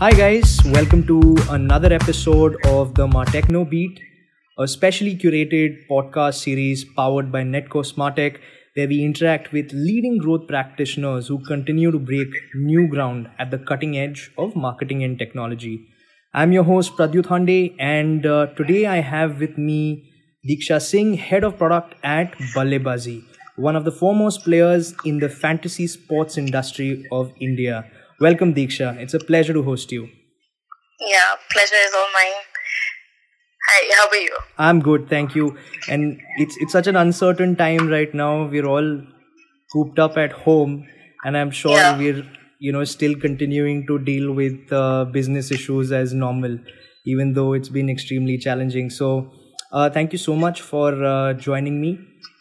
Hi, 0.00 0.12
guys, 0.12 0.60
welcome 0.66 1.04
to 1.08 1.36
another 1.50 1.92
episode 1.92 2.56
of 2.66 2.94
the 2.94 3.08
Martechno 3.08 3.68
Beat, 3.68 3.98
a 4.56 4.68
specially 4.68 5.16
curated 5.16 5.88
podcast 5.90 6.34
series 6.34 6.84
powered 6.84 7.32
by 7.32 7.42
Netcore 7.42 7.84
Smartech, 7.84 8.36
where 8.74 8.86
we 8.86 9.02
interact 9.04 9.50
with 9.50 9.72
leading 9.72 10.18
growth 10.18 10.46
practitioners 10.46 11.26
who 11.26 11.42
continue 11.44 11.90
to 11.90 11.98
break 11.98 12.28
new 12.54 12.86
ground 12.86 13.28
at 13.40 13.50
the 13.50 13.58
cutting 13.58 13.98
edge 13.98 14.30
of 14.38 14.54
marketing 14.54 15.02
and 15.02 15.18
technology. 15.18 15.84
I'm 16.32 16.52
your 16.52 16.62
host, 16.62 16.96
Pradyut 16.96 17.26
Hande, 17.26 17.74
and 17.80 18.24
uh, 18.24 18.46
today 18.54 18.86
I 18.86 19.00
have 19.00 19.40
with 19.40 19.58
me 19.58 20.08
Diksha 20.48 20.80
Singh, 20.80 21.14
Head 21.14 21.42
of 21.42 21.58
Product 21.58 21.96
at 22.04 22.38
BalleBaazi, 22.54 23.24
one 23.56 23.74
of 23.74 23.84
the 23.84 23.90
foremost 23.90 24.44
players 24.44 24.94
in 25.04 25.18
the 25.18 25.28
fantasy 25.28 25.88
sports 25.88 26.38
industry 26.38 27.04
of 27.10 27.32
India. 27.40 27.90
Welcome, 28.20 28.54
Diksha. 28.54 28.96
It's 29.00 29.14
a 29.14 29.18
pleasure 29.18 29.52
to 29.52 29.62
host 29.62 29.90
you. 29.92 30.08
Yeah, 31.00 31.34
pleasure 31.50 31.74
is 31.86 31.92
all 31.94 32.08
mine. 32.14 32.42
Hi, 33.68 33.94
how 33.96 34.08
are 34.08 34.16
you? 34.22 34.36
I'm 34.58 34.80
good, 34.80 35.08
thank 35.08 35.34
you. 35.34 35.56
And 35.88 36.20
it's 36.38 36.56
it's 36.58 36.72
such 36.72 36.86
an 36.86 36.96
uncertain 36.96 37.54
time 37.56 37.88
right 37.88 38.12
now. 38.14 38.46
We're 38.46 38.66
all 38.66 38.88
cooped 39.72 39.98
up 39.98 40.16
at 40.16 40.32
home, 40.32 40.76
and 41.24 41.36
I'm 41.36 41.50
sure 41.50 41.76
Yeah. 41.76 41.98
we're 41.98 42.22
you 42.60 42.72
know 42.72 42.84
still 42.84 43.14
continuing 43.26 43.86
to 43.88 43.98
deal 44.10 44.32
with 44.32 44.72
uh, 44.72 45.04
business 45.18 45.50
issues 45.58 45.92
as 46.00 46.14
normal, 46.14 46.58
even 47.14 47.34
though 47.34 47.52
it's 47.52 47.68
been 47.78 47.90
extremely 47.96 48.38
challenging. 48.38 48.90
So, 48.90 49.10
uh, 49.72 49.90
thank 49.90 50.12
you 50.12 50.18
so 50.26 50.34
much 50.46 50.62
for 50.62 50.88
uh, 51.12 51.34
joining 51.34 51.80
me. 51.80 51.98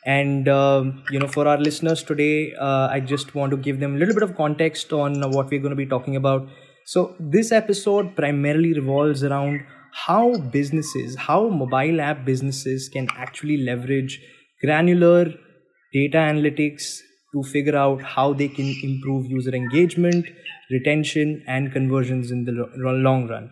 And 0.07 0.47
um, 0.47 1.03
you 1.11 1.19
know, 1.19 1.27
for 1.27 1.47
our 1.47 1.57
listeners 1.57 2.01
today, 2.03 2.53
uh, 2.55 2.87
I 2.89 3.01
just 3.01 3.35
want 3.35 3.51
to 3.51 3.57
give 3.57 3.81
them 3.81 3.95
a 3.95 3.99
little 3.99 4.13
bit 4.13 4.23
of 4.23 4.37
context 4.37 4.93
on 4.93 5.19
what 5.31 5.51
we're 5.51 5.59
going 5.59 5.71
to 5.71 5.75
be 5.75 5.85
talking 5.85 6.15
about. 6.15 6.47
So, 6.85 7.15
this 7.19 7.51
episode 7.51 8.15
primarily 8.15 8.73
revolves 8.73 9.23
around 9.23 9.65
how 9.91 10.37
businesses, 10.37 11.17
how 11.17 11.49
mobile 11.49 11.99
app 11.99 12.23
businesses 12.23 12.87
can 12.87 13.09
actually 13.17 13.57
leverage 13.57 14.21
granular 14.63 15.25
data 15.93 16.17
analytics 16.17 16.99
to 17.33 17.43
figure 17.43 17.75
out 17.75 18.01
how 18.01 18.31
they 18.33 18.47
can 18.47 18.73
improve 18.83 19.25
user 19.25 19.53
engagement, 19.53 20.25
retention, 20.71 21.43
and 21.47 21.73
conversions 21.73 22.31
in 22.31 22.45
the 22.45 22.53
lo- 22.53 22.93
long 22.93 23.27
run. 23.27 23.51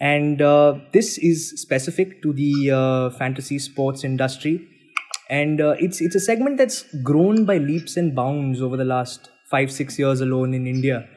And 0.00 0.42
uh, 0.42 0.78
this 0.92 1.18
is 1.18 1.60
specific 1.60 2.22
to 2.22 2.32
the 2.32 2.70
uh, 2.70 3.10
fantasy 3.18 3.58
sports 3.58 4.04
industry 4.04 4.68
and 5.32 5.62
uh, 5.62 5.74
it's 5.78 6.00
it's 6.02 6.14
a 6.14 6.20
segment 6.20 6.58
that's 6.58 6.84
grown 7.02 7.46
by 7.46 7.56
leaps 7.56 7.96
and 7.96 8.14
bounds 8.14 8.60
over 8.60 8.76
the 8.76 8.84
last 8.84 9.30
five 9.50 9.72
six 9.72 9.98
years 9.98 10.20
alone 10.20 10.52
in 10.52 10.66
India. 10.66 11.08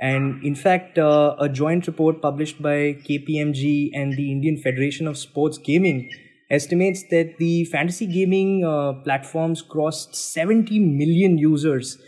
And 0.00 0.42
in 0.42 0.54
fact, 0.54 0.98
uh, 0.98 1.36
a 1.38 1.48
joint 1.48 1.86
report 1.86 2.22
published 2.22 2.62
by 2.62 2.78
KPMG 3.08 3.90
and 3.92 4.16
the 4.16 4.32
Indian 4.32 4.56
Federation 4.56 5.06
of 5.06 5.18
Sports 5.18 5.58
Gaming 5.58 6.08
estimates 6.50 7.02
that 7.10 7.36
the 7.38 7.64
fantasy 7.66 8.06
gaming 8.06 8.64
uh, 8.64 8.92
platforms 9.04 9.60
crossed 9.60 10.14
70 10.14 10.78
million 10.78 11.36
users 11.36 11.98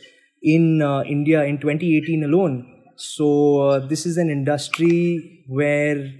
in 0.42 0.80
uh, 0.80 1.02
India 1.02 1.44
in 1.44 1.58
2018 1.58 2.24
alone. 2.24 2.64
So 2.96 3.60
uh, 3.68 3.86
this 3.86 4.06
is 4.06 4.16
an 4.16 4.30
industry 4.30 5.44
where 5.48 6.10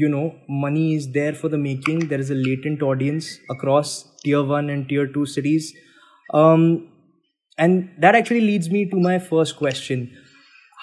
you 0.00 0.08
know 0.08 0.34
money 0.48 0.94
is 0.94 1.10
there 1.12 1.34
for 1.34 1.48
the 1.48 1.58
making. 1.58 2.08
There 2.08 2.20
is 2.20 2.30
a 2.30 2.34
latent 2.34 2.82
audience 2.82 3.38
across 3.50 3.92
tier 4.24 4.42
one 4.42 4.70
and 4.70 4.88
tier 4.88 5.06
two 5.06 5.26
cities, 5.26 5.72
um, 6.32 6.88
and 7.58 7.90
that 7.98 8.14
actually 8.14 8.40
leads 8.42 8.70
me 8.70 8.84
to 8.90 8.96
my 8.96 9.18
first 9.18 9.56
question. 9.56 10.10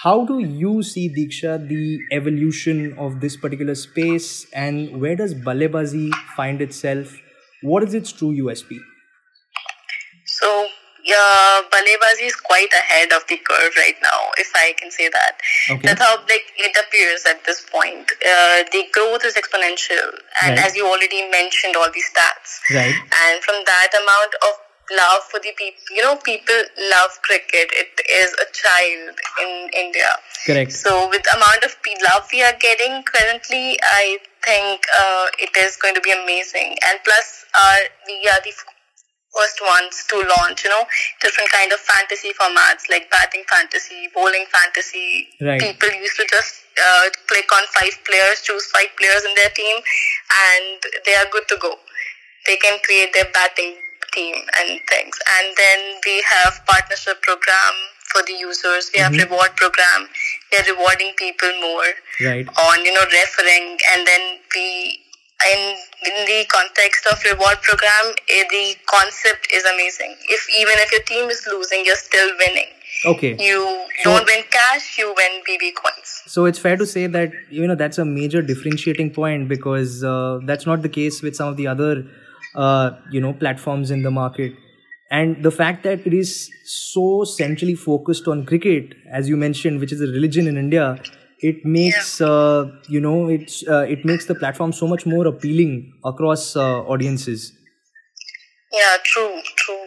How 0.04 0.26
do 0.26 0.40
you 0.40 0.82
see 0.84 1.10
Diksha 1.16 1.68
the 1.68 2.00
evolution 2.12 2.98
of 2.98 3.20
this 3.22 3.36
particular 3.38 3.76
space, 3.76 4.48
and 4.54 5.02
where 5.02 5.16
does 5.16 5.34
BalleBaazi 5.36 6.14
find 6.36 6.62
itself? 6.62 7.18
What 7.62 7.84
is 7.84 7.94
its 7.94 8.12
true 8.12 8.32
USP? 8.44 8.80
Yeah, 11.10 11.62
BalleBaazi 11.74 12.26
is 12.32 12.36
quite 12.36 12.72
ahead 12.82 13.10
of 13.18 13.26
the 13.28 13.38
curve 13.38 13.74
right 13.78 13.98
now, 14.04 14.20
if 14.38 14.50
I 14.56 14.74
can 14.80 14.92
say 14.92 15.10
that. 15.10 15.34
Okay. 15.70 15.82
That's 15.88 16.02
how 16.02 16.18
like 16.34 16.46
it 16.58 16.76
appears 16.86 17.26
at 17.26 17.44
this 17.46 17.66
point. 17.76 18.06
Uh, 18.22 18.64
the 18.72 18.84
growth 18.94 19.26
is 19.26 19.34
exponential, 19.42 20.08
and 20.44 20.56
Right. 20.58 20.66
as 20.66 20.76
you 20.78 20.86
already 20.86 21.22
mentioned, 21.30 21.76
all 21.76 21.90
these 21.92 22.10
stats. 22.14 22.50
Right. 22.80 22.96
And 23.26 23.44
from 23.44 23.58
that 23.66 23.92
amount 24.02 24.34
of 24.48 24.54
love 24.92 25.22
for 25.32 25.40
the 25.40 25.52
people, 25.58 25.96
you 25.96 26.02
know, 26.02 26.16
people 26.18 26.62
love 26.94 27.12
cricket. 27.22 27.70
It 27.74 27.94
is 28.22 28.30
a 28.34 28.48
child 28.62 29.14
in 29.42 29.70
India. 29.74 30.10
Correct. 30.46 30.72
So 30.72 31.08
with 31.10 31.24
the 31.24 31.36
amount 31.38 31.64
of 31.64 31.76
love 32.10 32.28
we 32.34 32.44
are 32.44 32.58
getting 32.60 33.04
currently, 33.04 33.78
I 33.82 34.18
think 34.46 34.86
uh, 34.98 35.26
it 35.38 35.54
is 35.58 35.76
going 35.78 35.96
to 35.96 36.02
be 36.02 36.12
amazing. 36.12 36.78
And 36.88 37.00
plus, 37.04 37.46
uh, 37.54 37.78
we 38.08 38.18
are 38.34 38.42
the 38.44 38.54
first 39.36 39.62
ones 39.62 40.04
to 40.10 40.18
launch, 40.38 40.64
you 40.64 40.70
know, 40.70 40.84
different 41.22 41.50
kind 41.52 41.72
of 41.72 41.80
fantasy 41.80 42.34
formats 42.34 42.90
like 42.90 43.10
batting 43.12 43.44
fantasy, 43.50 44.10
bowling 44.14 44.46
fantasy. 44.52 45.28
Right. 45.42 45.62
People 45.62 45.90
used 45.94 46.18
to 46.18 46.26
just 46.30 46.66
uh, 46.78 47.10
click 47.28 47.46
on 47.54 47.64
five 47.78 47.94
players, 48.06 48.42
choose 48.42 48.66
five 48.72 48.90
players 48.98 49.24
in 49.26 49.34
their 49.36 49.50
team, 49.52 49.78
and 49.78 50.78
they 51.06 51.14
are 51.16 51.28
good 51.32 51.48
to 51.50 51.58
go. 51.62 51.76
They 52.48 52.58
can 52.58 52.80
create 52.84 53.14
their 53.14 53.30
batting 53.34 53.76
team 54.14 54.36
and 54.60 54.80
things. 54.90 55.16
And 55.38 55.56
then 55.56 55.80
we 56.06 56.24
have 56.42 56.66
partnership 56.66 57.22
program 57.22 57.74
for 58.10 58.24
the 58.26 58.34
users. 58.34 58.90
We 58.94 59.00
have 59.02 59.14
Mhm. 59.14 59.30
reward 59.30 59.56
program. 59.56 60.10
We 60.52 60.58
are 60.58 60.64
rewarding 60.74 61.14
people 61.14 61.54
more 61.62 61.94
Right. 62.26 62.48
on 62.58 62.84
you 62.86 62.94
know 62.94 63.06
referring, 63.06 63.78
and 63.94 64.08
then 64.08 64.40
we 64.56 65.06
in 65.52 65.78
the 66.30 66.40
context 66.56 67.08
of 67.12 67.24
reward 67.30 67.62
program, 67.68 68.06
eh, 68.38 68.44
the 68.56 68.66
concept 68.96 69.48
is 69.60 69.64
amazing. 69.74 70.16
If 70.38 70.48
even 70.62 70.76
if 70.86 70.92
your 70.96 71.02
team 71.12 71.30
is 71.36 71.42
losing, 71.52 71.84
you're 71.86 72.04
still 72.04 72.32
winning. 72.44 72.70
Okay. 73.14 73.32
You 73.40 73.60
So- 74.04 74.12
don't 74.12 74.26
win 74.32 74.44
cash, 74.58 74.88
you 75.02 75.08
win 75.20 75.42
BB 75.50 75.72
coins. 75.82 76.16
So 76.36 76.46
it's 76.46 76.60
fair 76.68 76.78
to 76.78 76.86
say 76.94 77.08
that 77.18 77.32
you 77.50 77.68
know 77.68 77.76
that's 77.84 77.98
a 77.98 78.06
major 78.06 78.42
differentiating 78.54 79.12
point 79.20 79.48
because 79.54 80.04
uh, 80.04 80.40
that's 80.50 80.66
not 80.72 80.82
the 80.88 80.90
case 80.98 81.22
with 81.28 81.36
some 81.42 81.48
of 81.54 81.58
the 81.62 81.68
other 81.76 81.92
uh, 82.56 82.92
you 83.12 83.22
know 83.28 83.34
platforms 83.46 83.92
in 84.00 84.04
the 84.10 84.12
market. 84.12 84.54
And 85.12 85.44
the 85.46 85.52
fact 85.52 85.84
that 85.84 86.06
it 86.06 86.14
is 86.14 86.34
so 86.72 87.24
centrally 87.24 87.76
focused 87.84 88.28
on 88.28 88.46
cricket, 88.50 88.92
as 89.20 89.28
you 89.28 89.38
mentioned, 89.44 89.80
which 89.80 89.92
is 89.92 90.02
a 90.02 90.10
religion 90.18 90.48
in 90.52 90.58
India, 90.64 90.84
it 91.42 91.66
makes 91.66 92.22
uh, 92.22 92.66
you 92.88 93.00
know 93.00 93.28
it's 93.30 93.68
uh, 93.68 93.86
it 93.88 94.06
makes 94.06 94.26
the 94.26 94.36
platform 94.36 94.72
so 94.74 94.88
much 94.88 95.06
more 95.06 95.26
appealing 95.28 95.94
across 96.04 96.56
uh, 96.56 96.82
audiences. 96.84 97.54
Yeah, 98.72 98.98
true, 99.04 99.42
true. 99.56 99.86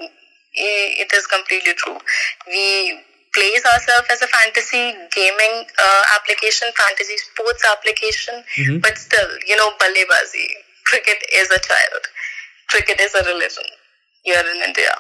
It 0.55 1.13
is 1.13 1.27
completely 1.27 1.73
true. 1.75 1.99
We 2.47 2.99
place 3.33 3.65
ourselves 3.65 4.09
as 4.11 4.21
a 4.23 4.27
fantasy 4.27 4.93
gaming 5.15 5.65
uh, 5.79 6.03
application, 6.21 6.69
fantasy 6.77 7.17
sports 7.17 7.65
application, 7.71 8.45
Mhm. 8.59 8.83
but 8.83 8.99
still, 8.99 9.31
you 9.47 9.57
know, 9.57 9.71
BalleBaazi. 9.81 10.47
Cricket 10.85 11.23
is 11.33 11.51
a 11.51 11.59
child. 11.61 12.03
Cricket 12.69 13.01
is 13.01 13.15
a 13.15 13.25
religion 13.25 13.65
here 14.25 14.45
in 14.55 14.63
India. 14.69 14.93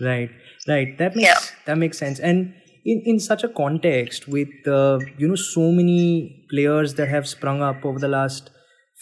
Right, 0.00 0.30
right. 0.68 0.96
That 0.98 1.16
makes 1.16 1.28
Yeah. 1.28 1.40
that 1.66 1.78
makes 1.78 1.98
sense. 1.98 2.20
And 2.20 2.54
in 2.92 3.02
in 3.12 3.18
such 3.20 3.44
a 3.44 3.48
context, 3.48 4.28
with 4.28 4.68
uh, 4.68 4.98
you 5.18 5.28
know 5.28 5.40
so 5.44 5.70
many 5.72 6.46
players 6.50 6.94
that 6.94 7.08
have 7.08 7.28
sprung 7.28 7.62
up 7.62 7.84
over 7.84 7.98
the 7.98 8.08
last 8.08 8.50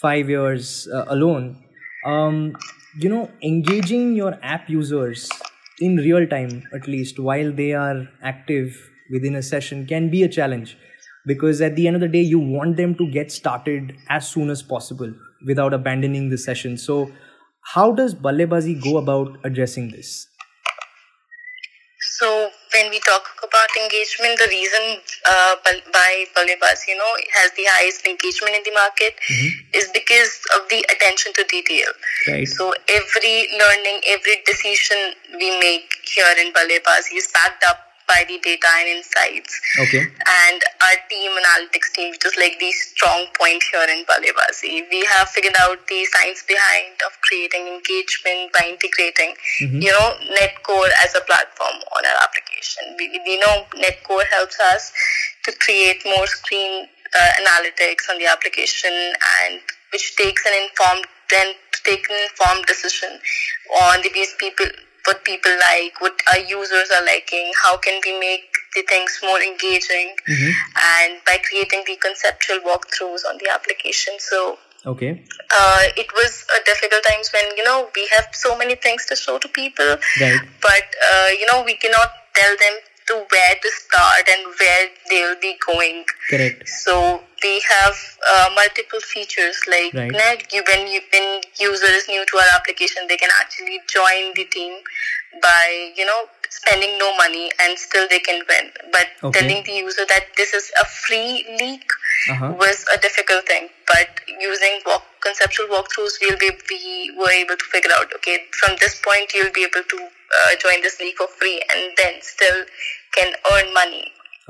five 0.01 0.29
years 0.29 0.87
uh, 0.93 1.05
alone, 1.07 1.45
um, 2.05 2.55
you 2.99 3.09
know, 3.09 3.29
engaging 3.43 4.15
your 4.15 4.37
app 4.41 4.69
users 4.69 5.29
in 5.79 5.97
real 5.97 6.27
time, 6.27 6.63
at 6.73 6.87
least 6.87 7.19
while 7.19 7.51
they 7.51 7.73
are 7.73 8.07
active 8.23 8.75
within 9.11 9.35
a 9.35 9.41
session, 9.41 9.85
can 9.85 10.09
be 10.09 10.23
a 10.23 10.29
challenge 10.29 10.77
because 11.25 11.61
at 11.61 11.75
the 11.75 11.87
end 11.87 11.95
of 11.95 12.01
the 12.01 12.07
day, 12.07 12.21
you 12.21 12.39
want 12.39 12.77
them 12.77 12.95
to 12.95 13.09
get 13.11 13.31
started 13.31 13.95
as 14.09 14.27
soon 14.27 14.49
as 14.49 14.61
possible 14.61 15.13
without 15.45 15.73
abandoning 15.73 16.29
the 16.29 16.37
session. 16.37 16.77
So, 16.77 17.11
how 17.73 17.91
does 17.91 18.15
BalleBaazi 18.15 18.81
go 18.83 18.97
about 18.97 19.37
addressing 19.43 19.91
this? 19.91 20.27
So 22.17 22.49
when 22.75 22.91
we 22.91 22.99
talk 22.99 23.23
about 23.39 23.69
engagement, 23.79 24.35
the 24.37 24.47
reason 24.51 24.99
uh, 25.31 25.55
by 25.63 26.25
BalleBaazi, 26.35 26.91
you 26.91 26.97
know, 26.97 27.13
has 27.39 27.51
the 27.55 27.63
highest 27.71 28.05
engagement 28.05 28.55
in 28.55 28.63
the 28.67 28.75
market 28.75 29.15
is 29.73 29.87
because 29.93 30.39
of 30.55 30.67
the 30.69 30.83
attention 30.91 31.31
to 31.33 31.43
detail. 31.47 31.87
Right. 32.27 32.47
So 32.47 32.73
every 32.91 33.47
learning, 33.55 34.03
every 34.07 34.43
decision 34.45 35.15
we 35.39 35.55
make 35.59 35.87
here 36.03 36.35
in 36.39 36.51
BalleBaazi 36.51 37.15
is 37.15 37.31
backed 37.31 37.63
up 37.69 37.84
by 38.07 38.23
the 38.27 38.37
data 38.43 38.67
and 38.79 38.89
insights. 38.89 39.59
Okay. 39.79 40.01
And 40.01 40.59
our 40.81 40.97
team, 41.09 41.31
analytics 41.31 41.91
team, 41.93 42.11
which 42.11 42.25
is 42.25 42.37
like 42.37 42.57
the 42.59 42.71
strong 42.71 43.27
point 43.37 43.63
here 43.71 43.85
in 43.89 44.05
BalleBaazi, 44.05 44.85
we 44.91 45.05
have 45.05 45.29
figured 45.29 45.55
out 45.59 45.79
the 45.87 46.05
science 46.05 46.43
behind 46.47 46.93
of 47.05 47.11
creating 47.21 47.67
engagement 47.67 48.51
by 48.53 48.65
integrating, 48.69 49.35
Mhm. 49.61 49.81
you 49.81 49.91
know, 49.91 50.09
Netcore 50.37 50.91
as 51.03 51.15
a 51.15 51.21
platform 51.21 51.77
on 51.95 52.05
our 52.05 52.17
application. 52.23 52.95
We, 52.97 53.09
we 53.25 53.37
know 53.37 53.65
Netcore 53.75 54.25
helps 54.31 54.59
us 54.59 54.91
to 55.45 55.51
create 55.53 56.05
more 56.05 56.27
screen 56.27 56.87
uh, 57.15 57.31
analytics 57.41 58.09
on 58.09 58.17
the 58.19 58.25
application 58.25 58.91
and 58.91 59.61
which 59.91 60.15
takes 60.17 60.45
an 60.45 60.53
informed 60.63 61.05
then 61.29 61.53
take 61.85 62.07
an 62.09 62.17
informed 62.29 62.65
decision 62.65 63.19
on 63.81 64.01
the 64.01 64.09
base 64.09 64.33
people 64.37 64.65
what 65.05 65.23
people 65.23 65.51
like, 65.71 65.99
what 66.01 66.19
our 66.33 66.39
users 66.39 66.89
are 66.97 67.05
liking, 67.05 67.51
how 67.63 67.77
can 67.77 67.99
we 68.05 68.19
make 68.19 68.45
the 68.75 68.83
things 68.83 69.19
more 69.23 69.39
engaging, 69.41 70.15
Mhm. 70.29 70.51
and 70.93 71.23
by 71.25 71.37
creating 71.49 71.83
the 71.89 71.97
contextual 72.05 72.59
walkthroughs 72.69 73.25
on 73.29 73.37
the 73.37 73.49
application. 73.57 74.19
So 74.19 74.59
Okay. 74.93 75.11
uh, 75.59 75.83
it 75.97 76.09
was 76.13 76.33
a 76.57 76.63
difficult 76.65 77.03
times 77.11 77.31
when 77.35 77.45
you 77.57 77.63
know 77.63 77.89
we 77.95 78.07
have 78.15 78.27
so 78.33 78.55
many 78.55 78.75
things 78.75 79.05
to 79.11 79.15
show 79.15 79.37
to 79.39 79.47
people, 79.61 79.97
Right. 80.25 80.41
but 80.61 80.85
uh, 81.11 81.29
you 81.39 81.45
know 81.51 81.61
we 81.61 81.75
cannot 81.85 82.11
tell 82.41 82.55
them 82.65 82.75
to 83.07 83.13
where 83.31 83.55
to 83.63 83.69
start 83.79 84.27
and 84.35 84.47
where 84.59 84.85
they'll 85.09 85.39
be 85.47 85.55
going. 85.65 86.05
Correct. 86.29 86.67
So 86.67 87.23
we 87.45 87.61
have 87.69 87.95
uh, 88.33 88.47
multiple 88.61 88.99
features 89.13 89.57
like 89.73 89.93
Right. 89.93 90.11
now 90.21 90.31
you, 90.53 90.63
when 90.69 90.87
you 90.93 91.01
when 91.13 91.27
user 91.59 91.91
is 91.99 92.07
new 92.07 92.23
to 92.25 92.37
our 92.37 92.51
application, 92.59 93.07
they 93.07 93.17
can 93.17 93.29
actually 93.41 93.79
join 93.97 94.33
the 94.39 94.45
team 94.55 94.73
by 95.41 95.65
you 95.99 96.05
know 96.09 96.21
spending 96.49 96.97
no 96.97 97.09
money 97.17 97.51
and 97.61 97.77
still 97.77 98.07
they 98.09 98.19
can 98.19 98.41
win. 98.49 98.71
But 98.91 99.07
Okay. 99.23 99.39
telling 99.39 99.63
the 99.69 99.73
user 99.85 100.05
that 100.13 100.25
this 100.41 100.53
is 100.53 100.71
a 100.81 100.85
free 101.05 101.45
league 101.61 101.91
Uh-huh. 102.33 102.51
was 102.59 102.77
a 102.93 102.97
difficult 103.05 103.43
thing. 103.49 103.65
But 103.89 104.09
using 104.41 104.75
walk, 104.85 105.03
contextual 105.25 105.67
walkthroughs, 105.73 106.15
we'll 106.21 106.39
be 106.43 106.51
we 106.69 107.11
were 107.19 107.33
able 107.41 107.57
to 107.63 107.67
figure 107.73 107.93
out 107.97 108.13
okay 108.19 108.37
from 108.61 108.77
this 108.83 108.95
point 109.07 109.33
you'll 109.35 109.55
be 109.57 109.65
able 109.69 109.83
to 109.93 109.99
uh, 110.37 110.51
join 110.63 110.81
this 110.85 110.95
league 111.03 111.19
for 111.21 111.27
free 111.41 111.57
and 111.73 111.83
then 112.01 112.13
still 112.33 112.59
can 113.17 113.29
earn 113.51 113.67
money. 113.81 114.05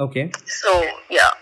Okay. 0.06 0.26
So 0.62 0.72
yeah. 1.20 1.34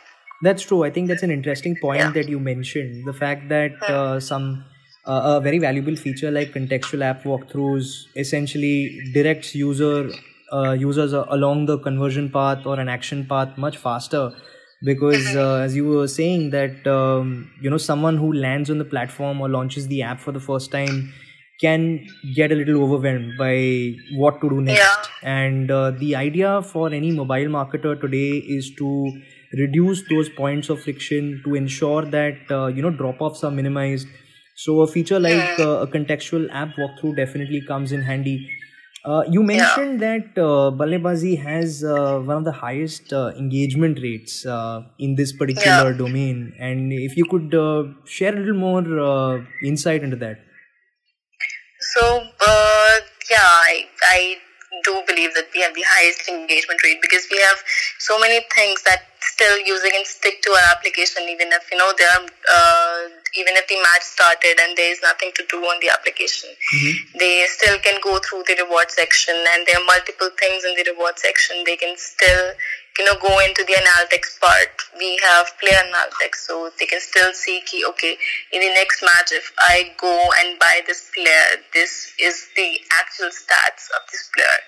That's 0.44 0.64
true. 0.64 0.84
I 0.84 0.90
think 0.90 1.08
that's 1.10 1.24
an 1.24 1.32
interesting 1.32 1.76
point 1.82 2.00
Yeah. 2.00 2.12
that 2.18 2.30
you 2.34 2.40
mentioned. 2.40 3.06
The 3.10 3.14
fact 3.14 3.50
that 3.50 3.82
uh, 3.90 4.20
some 4.20 4.48
uh, 5.06 5.22
a 5.38 5.42
very 5.42 5.60
valuable 5.60 5.96
feature 5.96 6.32
like 6.32 6.54
contextual 6.54 7.02
app 7.12 7.24
walkthroughs 7.24 7.88
essentially 8.16 8.76
directs 9.14 9.54
user 9.56 10.10
uh, 10.52 10.72
users 10.72 11.14
uh, 11.14 11.26
along 11.30 11.66
the 11.66 11.78
conversion 11.80 12.30
path 12.30 12.66
or 12.66 12.80
an 12.80 12.88
action 12.90 13.26
path 13.26 13.58
much 13.58 13.78
faster 13.78 14.24
because 14.84 15.36
uh, 15.36 15.56
as 15.66 15.76
you 15.76 15.88
were 15.88 16.08
saying 16.08 16.50
that 16.52 16.88
um, 16.88 17.50
you 17.62 17.70
know 17.70 17.78
someone 17.78 18.18
who 18.18 18.32
lands 18.34 18.70
on 18.70 18.78
the 18.78 18.86
platform 18.86 19.42
or 19.42 19.50
launches 19.50 19.88
the 19.88 20.02
app 20.04 20.20
for 20.20 20.32
the 20.32 20.40
first 20.40 20.72
time 20.72 21.12
can 21.62 21.84
get 22.36 22.52
a 22.52 22.56
little 22.56 22.82
overwhelmed 22.84 23.34
by 23.38 23.56
what 24.24 24.40
to 24.42 24.50
do 24.50 24.62
next 24.62 24.80
Yeah. 25.24 25.38
and 25.38 25.72
uh, 25.72 25.92
the 25.92 26.16
idea 26.16 26.62
for 26.62 26.90
any 27.02 27.12
mobile 27.12 27.52
marketer 27.60 28.00
today 28.00 28.30
is 28.58 28.72
to 28.78 28.90
reduce 29.58 30.04
those 30.10 30.30
points 30.30 30.70
of 30.70 30.82
friction 30.82 31.42
to 31.46 31.56
ensure 31.56 32.04
that 32.06 32.52
uh, 32.52 32.68
you 32.68 32.82
know 32.82 32.90
drop 32.92 33.22
offs 33.22 33.44
are 33.44 33.52
minimized. 33.52 34.08
So 34.56 34.82
a 34.82 34.88
feature 34.88 35.20
like 35.20 35.58
uh, 35.60 35.86
a 35.86 35.88
contextual 35.88 36.48
app 36.52 36.76
walkthrough 36.78 37.16
definitely 37.16 37.62
comes 37.68 37.92
in 37.92 38.02
handy. 38.02 38.50
Uh, 39.06 39.24
you 39.30 39.44
mentioned 39.44 40.00
that 40.02 40.38
uh, 40.38 40.72
BalleBaazi 40.82 41.38
has 41.42 41.84
uh, 41.84 42.20
one 42.20 42.38
of 42.38 42.46
the 42.46 42.54
highest 42.54 43.12
uh, 43.12 43.34
engagement 43.38 44.00
rates 44.02 44.46
uh, 44.46 44.82
in 44.98 45.16
this 45.16 45.34
particular 45.34 45.92
Yeah. 45.92 45.98
domain, 45.98 46.54
and 46.58 46.94
if 46.94 47.18
you 47.18 47.26
could 47.26 47.54
uh, 47.54 47.84
share 48.06 48.34
a 48.34 48.40
little 48.40 48.56
more 48.56 48.84
uh, 49.00 49.44
insight 49.62 50.04
into 50.04 50.16
that. 50.18 50.38
So 51.94 52.02
uh, 52.48 53.00
yeah, 53.30 53.38
I 53.42 53.86
I 54.02 54.38
do 54.84 55.02
believe 55.08 55.34
that 55.34 55.48
we 55.54 55.62
have 55.62 55.74
the 55.74 55.86
highest 55.88 56.28
engagement 56.28 56.84
rate 56.84 57.00
because 57.02 57.28
we 57.32 57.40
have 57.40 57.60
so 58.00 58.20
many 58.20 58.42
things 58.54 58.82
that 58.84 59.08
still 59.20 59.58
using 59.60 59.92
and 59.96 60.06
stick 60.06 60.42
to 60.44 60.52
our 60.52 60.68
application 60.76 61.24
even 61.30 61.48
if 61.52 61.64
you 61.72 61.78
know 61.78 61.92
there 61.98 62.12
are 62.12 62.24
uh, 62.28 63.08
even 63.36 63.56
if 63.56 63.66
the 63.68 63.80
match 63.80 64.04
started 64.04 64.60
and 64.60 64.78
there 64.78 64.92
is 64.92 65.00
nothing 65.02 65.32
to 65.34 65.44
do 65.50 65.58
on 65.64 65.80
the 65.82 65.90
application 65.90 66.50
they 67.18 67.46
still 67.48 67.80
can 67.80 68.00
go 68.04 68.20
through 68.20 68.44
the 68.48 68.56
reward 68.64 68.92
section 68.92 69.36
and 69.56 69.66
there 69.66 69.80
are 69.80 69.86
multiple 69.86 70.30
things 70.40 70.64
in 70.64 70.76
the 70.76 70.92
reward 70.92 71.18
section. 71.18 71.64
They 71.66 71.78
can 71.78 71.96
still 71.98 72.54
you 73.00 73.06
know 73.06 73.16
go 73.22 73.40
into 73.40 73.64
the 73.66 73.74
analytics 73.74 74.40
part 74.40 74.70
we 74.98 75.18
have 75.24 75.48
player 75.60 75.80
analytics 75.82 76.46
so 76.48 76.70
they 76.80 76.86
can 76.86 77.00
still 77.00 77.34
see 77.34 77.62
key 77.66 77.84
okay 77.90 78.18
in 78.52 78.62
the 78.62 78.70
next 78.70 79.02
match 79.02 79.32
if 79.32 79.52
i 79.60 79.92
go 79.98 80.14
and 80.42 80.60
buy 80.60 80.82
this 80.88 81.10
player 81.16 81.46
this 81.74 82.14
is 82.20 82.48
the 82.56 82.80
actual 83.02 83.30
stats 83.30 83.90
of 83.98 84.02
this 84.12 84.30
player 84.36 84.60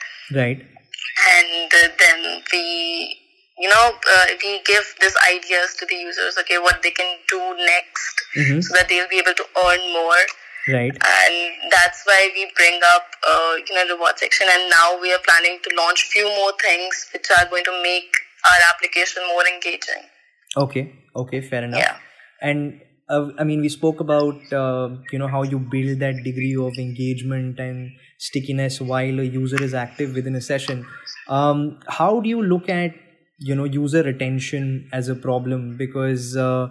Right. 0.41 0.57
and 0.57 1.71
uh, 1.73 1.87
then 1.99 2.41
we 2.51 3.19
you 3.57 3.69
know 3.69 3.85
uh, 4.15 4.25
we 4.43 4.59
give 4.65 4.85
these 4.99 5.15
ideas 5.31 5.75
to 5.79 5.85
the 5.85 5.95
users 5.95 6.35
okay 6.39 6.57
what 6.57 6.81
they 6.83 6.91
can 6.91 7.17
do 7.29 7.39
next 7.57 8.15
Mhm. 8.35 8.61
so 8.63 8.73
that 8.75 8.89
they'll 8.89 9.07
be 9.07 9.19
able 9.19 9.33
to 9.33 9.45
earn 9.65 9.83
more 9.93 10.23
Right. 10.67 10.91
and 10.91 11.35
that's 11.71 12.01
why 12.05 12.29
we 12.33 12.49
bring 12.55 12.79
up 12.95 13.05
uh, 13.27 13.53
you 13.67 13.75
know 13.75 13.87
the 13.87 13.93
reward 13.93 14.17
section 14.17 14.47
and 14.49 14.69
now 14.69 14.99
we 14.99 15.13
are 15.13 15.21
planning 15.23 15.59
to 15.61 15.69
launch 15.77 16.03
few 16.09 16.25
more 16.25 16.53
things 16.61 17.07
which 17.13 17.29
are 17.37 17.45
going 17.49 17.63
to 17.65 17.75
make 17.83 18.09
our 18.49 18.59
application 18.73 19.21
more 19.29 19.45
engaging 19.45 20.09
Okay. 20.57 20.93
Okay. 21.15 21.41
Fair 21.41 21.63
enough. 21.63 21.79
Yeah. 21.79 21.97
And 22.41 22.81
uh, 23.09 23.29
I 23.37 23.43
mean, 23.43 23.61
we 23.61 23.69
spoke 23.69 23.99
about 23.99 24.35
uh, 24.53 24.89
you 25.11 25.19
know 25.19 25.27
how 25.27 25.43
you 25.43 25.59
build 25.59 25.99
that 25.99 26.23
degree 26.23 26.55
of 26.55 26.77
engagement 26.77 27.59
and 27.59 27.91
stickiness 28.17 28.81
while 28.81 29.19
a 29.19 29.23
user 29.23 29.61
is 29.61 29.73
active 29.73 30.15
within 30.15 30.35
a 30.35 30.41
session. 30.41 30.85
Um, 31.27 31.79
how 31.87 32.19
do 32.19 32.29
you 32.29 32.41
look 32.41 32.69
at 32.69 32.93
you 33.39 33.55
know 33.55 33.65
user 33.65 34.03
retention 34.03 34.89
as 34.93 35.09
a 35.09 35.15
problem? 35.15 35.77
Because 35.77 36.35
uh, 36.35 36.69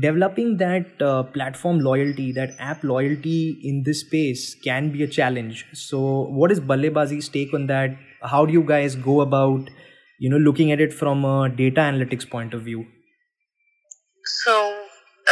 developing 0.00 0.56
that 0.58 1.00
uh, 1.02 1.22
platform 1.22 1.80
loyalty, 1.80 2.32
that 2.32 2.54
app 2.58 2.82
loyalty 2.84 3.58
in 3.62 3.82
this 3.84 4.00
space 4.00 4.54
can 4.54 4.90
be 4.90 5.02
a 5.02 5.08
challenge. 5.08 5.66
So, 5.72 6.22
what 6.22 6.50
is 6.52 6.60
BalleBaazi's 6.60 7.28
take 7.28 7.54
on 7.54 7.66
that? 7.68 7.96
How 8.22 8.44
do 8.46 8.52
you 8.52 8.62
guys 8.62 8.96
go 8.96 9.20
about 9.20 9.70
you 10.18 10.30
know 10.30 10.38
looking 10.38 10.72
at 10.72 10.80
it 10.80 10.92
from 10.92 11.24
a 11.24 11.48
data 11.48 11.80
analytics 11.80 12.28
point 12.28 12.54
of 12.54 12.62
view? 12.62 12.86
so 14.24 14.54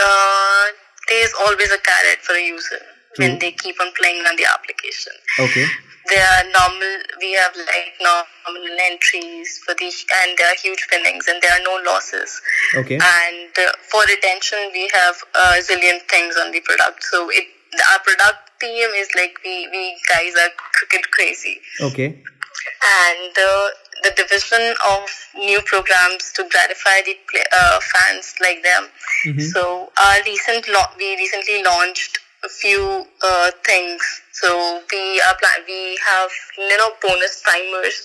uh, 0.04 0.64
there's 1.08 1.32
always 1.40 1.70
a 1.72 1.78
carrot 1.78 2.18
for 2.20 2.34
a 2.34 2.42
user 2.46 2.80
True. 3.14 3.26
when 3.28 3.38
they 3.38 3.52
keep 3.52 3.80
on 3.80 3.92
playing 3.98 4.24
on 4.26 4.36
the 4.36 4.46
application 4.46 5.12
Okay. 5.38 5.66
there 6.08 6.26
are 6.36 6.44
normal 6.50 6.92
we 7.20 7.32
have 7.32 7.54
like 7.56 7.92
nominal 8.00 8.78
entries 8.90 9.58
for 9.64 9.74
the 9.74 9.90
and 10.22 10.38
there 10.38 10.48
are 10.52 10.56
huge 10.62 10.86
winnings 10.92 11.28
and 11.28 11.40
there 11.42 11.52
are 11.52 11.62
no 11.64 11.76
losses 11.90 12.40
Okay. 12.76 12.96
and 12.96 13.50
uh, 13.58 13.72
for 13.90 14.02
retention 14.08 14.58
we 14.72 14.88
have 14.94 15.16
a 15.34 15.44
zillion 15.68 16.00
things 16.08 16.36
on 16.36 16.50
the 16.52 16.60
product 16.60 17.04
so 17.04 17.28
it 17.30 17.46
our 17.92 18.00
product 18.00 18.50
team 18.60 18.90
is 19.02 19.08
like 19.14 19.38
we 19.44 19.68
we 19.76 19.84
guys 20.08 20.34
are 20.44 20.50
cricket 20.78 21.10
crazy 21.10 21.60
Okay. 21.82 22.08
and 22.08 23.32
uh, 23.38 23.68
the 24.04 24.10
division 24.16 24.74
of 24.88 25.08
new 25.36 25.60
programs 25.62 26.32
to 26.32 26.42
gratify 26.50 27.00
the 27.06 27.16
uh, 27.60 27.78
fans 27.92 28.34
like 28.40 28.62
them 28.62 28.88
Mhm. 29.26 29.40
so 29.52 29.92
our 30.04 30.18
recent 30.26 30.66
la- 30.68 30.92
we 30.98 31.14
recently 31.16 31.62
launched 31.62 32.18
a 32.44 32.48
few 32.48 33.06
uh, 33.22 33.50
things 33.64 34.02
so 34.32 34.80
we 34.90 35.20
are 35.26 35.36
plan- 35.40 35.64
we 35.68 35.96
have 36.10 36.30
you 36.58 36.76
know 36.76 36.90
bonus 37.00 37.40
timers 37.42 38.02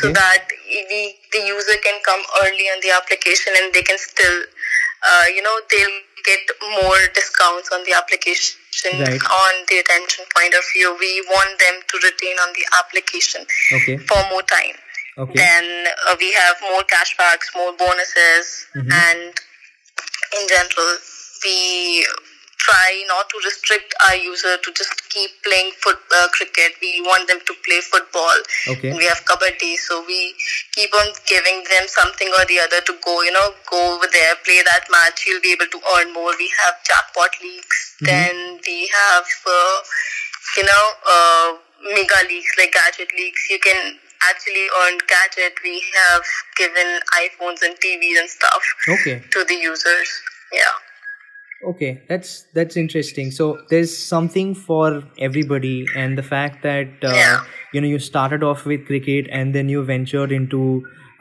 so 0.00 0.12
that 0.12 0.46
we 0.90 1.14
the 1.32 1.42
user 1.46 1.76
can 1.82 1.98
come 2.04 2.22
early 2.44 2.66
on 2.74 2.78
the 2.82 2.90
application 2.90 3.52
and 3.58 3.72
they 3.74 3.82
can 3.82 3.98
still 3.98 4.38
uh, 5.08 5.24
you 5.34 5.42
know 5.42 5.56
they'll 5.70 6.00
get 6.24 6.42
more 6.82 6.98
discounts 7.14 7.70
on 7.72 7.82
the 7.84 7.92
application 7.92 8.56
Right. 8.84 9.20
on 9.42 9.52
the 9.68 9.76
retention 9.82 10.24
point 10.34 10.54
of 10.54 10.62
view 10.72 10.96
we 11.00 11.20
want 11.28 11.58
them 11.58 11.76
to 11.90 11.94
retain 12.06 12.36
on 12.46 12.50
the 12.54 12.64
application 12.78 13.42
Okay. 13.76 13.96
for 13.98 14.20
more 14.30 14.42
time 14.42 14.76
Okay. 15.18 15.34
then 15.34 15.64
uh, 16.08 16.14
we 16.20 16.32
have 16.32 16.56
more 16.62 16.82
cashbacks 16.94 17.50
more 17.56 17.72
bonuses 17.76 18.46
Mhm. 18.76 18.92
and 19.04 19.34
in 20.38 20.48
general 20.48 20.92
we 21.44 22.06
try 22.60 22.90
not 23.08 23.28
to 23.32 23.36
restrict 23.44 23.94
our 24.06 24.16
user 24.16 24.54
to 24.64 24.68
just 24.72 24.92
keep 25.08 25.30
playing 25.42 25.70
foot 25.80 25.96
uh, 26.20 26.28
cricket. 26.36 26.76
We 26.82 27.00
want 27.08 27.26
them 27.28 27.40
to 27.40 27.54
play 27.64 27.80
football. 27.80 28.36
Okay. 28.72 28.92
we 29.00 29.04
have 29.10 29.20
kabaddi 29.30 29.76
so 29.84 30.04
we 30.06 30.34
keep 30.76 30.92
on 31.00 31.08
giving 31.26 31.64
them 31.72 31.84
something 31.88 32.28
or 32.38 32.44
the 32.52 32.58
other 32.64 32.80
to 32.90 32.94
go 33.06 33.14
you 33.22 33.32
know 33.32 33.48
go 33.70 33.80
over 33.96 34.08
there 34.12 34.34
play 34.44 34.60
that 34.72 34.84
match. 34.96 35.24
You'll 35.26 35.40
be 35.46 35.52
able 35.56 35.70
to 35.76 35.80
earn 35.96 36.12
more. 36.12 36.32
We 36.44 36.50
have 36.60 36.74
jackpot 36.90 37.32
leagues. 37.46 37.80
Mhm. 38.02 38.06
then 38.12 38.36
we 38.68 38.78
have 38.98 39.28
uh, 39.56 39.76
you 40.58 40.64
know 40.68 40.84
uh, 41.14 41.48
mega 41.96 42.20
leagues 42.28 42.52
like 42.60 42.72
gadget 42.78 43.10
leagues. 43.22 43.42
You 43.54 43.58
can 43.68 43.80
actually 44.28 44.66
earn 44.82 44.98
gadget. 45.14 45.54
We 45.64 45.74
have 45.96 46.22
given 46.60 46.88
iphones 47.24 47.62
and 47.68 47.74
tvs 47.84 48.20
and 48.24 48.30
stuff 48.38 48.62
Okay. 48.96 49.16
to 49.36 49.44
the 49.52 49.58
users. 49.72 50.10
Yeah 50.52 50.76
Okay, 51.62 52.00
that's 52.08 52.44
that's 52.54 52.76
interesting. 52.76 53.30
So 53.30 53.58
there's 53.68 53.96
something 53.96 54.54
for 54.54 55.02
everybody, 55.18 55.86
and 55.94 56.16
the 56.16 56.22
fact 56.22 56.62
that 56.62 56.88
uh, 57.04 57.12
Yeah. 57.14 57.40
you 57.74 57.80
know 57.82 57.88
you 57.88 57.98
started 57.98 58.42
off 58.42 58.64
with 58.64 58.86
cricket 58.86 59.26
and 59.30 59.54
then 59.54 59.68
you 59.68 59.82
ventured 59.84 60.32
into 60.32 60.62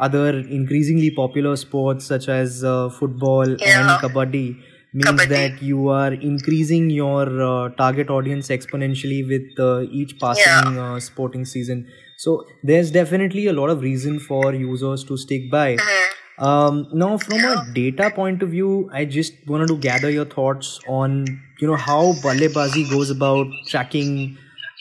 other 0.07 0.29
increasingly 0.59 1.11
popular 1.11 1.55
sports 1.57 2.05
such 2.05 2.29
as 2.29 2.63
uh, 2.63 2.89
football 2.89 3.43
and 3.73 3.89
kabaddi 4.03 4.45
means 4.93 5.09
Kabaddi. 5.09 5.27
that 5.33 5.61
you 5.61 5.89
are 5.89 6.13
increasing 6.13 6.89
your 6.89 7.25
uh, 7.47 7.69
target 7.81 8.09
audience 8.09 8.47
exponentially 8.47 9.19
with 9.33 9.59
uh, 9.59 9.81
each 9.91 10.17
passing 10.21 10.77
uh, 10.85 10.99
sporting 11.01 11.43
season. 11.43 11.85
So 12.17 12.45
there's 12.63 12.91
definitely 12.91 13.47
a 13.47 13.53
lot 13.53 13.69
of 13.69 13.81
reason 13.81 14.19
for 14.19 14.53
users 14.53 15.03
to 15.11 15.17
stick 15.17 15.51
by. 15.51 15.67
Mhm. 15.75 16.07
Um, 16.39 16.87
now, 16.93 17.17
from 17.17 17.43
a 17.43 17.65
data 17.73 18.09
point 18.09 18.41
of 18.41 18.49
view, 18.49 18.89
I 18.93 19.05
just 19.05 19.33
wanted 19.47 19.67
to 19.67 19.77
gather 19.77 20.09
your 20.09 20.25
thoughts 20.25 20.79
on 20.87 21.25
you 21.59 21.67
know 21.67 21.75
how 21.75 22.13
BalleBaazi 22.23 22.89
goes 22.89 23.09
about 23.09 23.47
tracking 23.67 24.37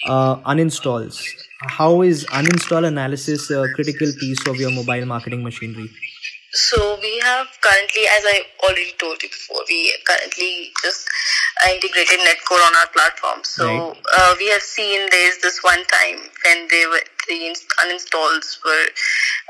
uh, 0.07 0.37
uninstalls. 0.43 1.25
How 1.63 2.03
is 2.03 2.25
uninstall 2.27 2.87
analysis 2.87 3.51
a 3.51 3.67
critical 3.75 4.13
piece 4.21 4.47
of 4.47 4.57
your 4.57 4.71
mobile 4.71 5.05
marketing 5.07 5.43
machinery? 5.43 5.91
So 6.53 6.99
we 7.03 7.19
have 7.25 7.47
currently, 7.61 8.03
as 8.17 8.25
I 8.25 8.43
already 8.65 8.93
told 8.99 9.23
you 9.23 9.29
before, 9.29 9.63
we 9.69 9.95
currently 10.07 10.71
just 10.83 11.07
uh, 11.67 11.71
integrated 11.71 12.21
Netcore 12.21 12.65
on 12.67 12.75
our 12.77 12.87
platform. 12.89 13.41
So 13.45 13.67
Right. 13.67 13.97
uh, 14.17 14.35
we 14.39 14.49
have 14.49 14.63
seen 14.63 15.09
there's 15.11 15.39
this 15.39 15.63
one 15.63 15.85
time 15.85 16.21
when 16.45 16.69
they 16.69 16.87
were 16.87 17.03
the 17.29 17.47
inst- 17.47 17.69
uninstalls 17.85 18.57
were 18.65 18.87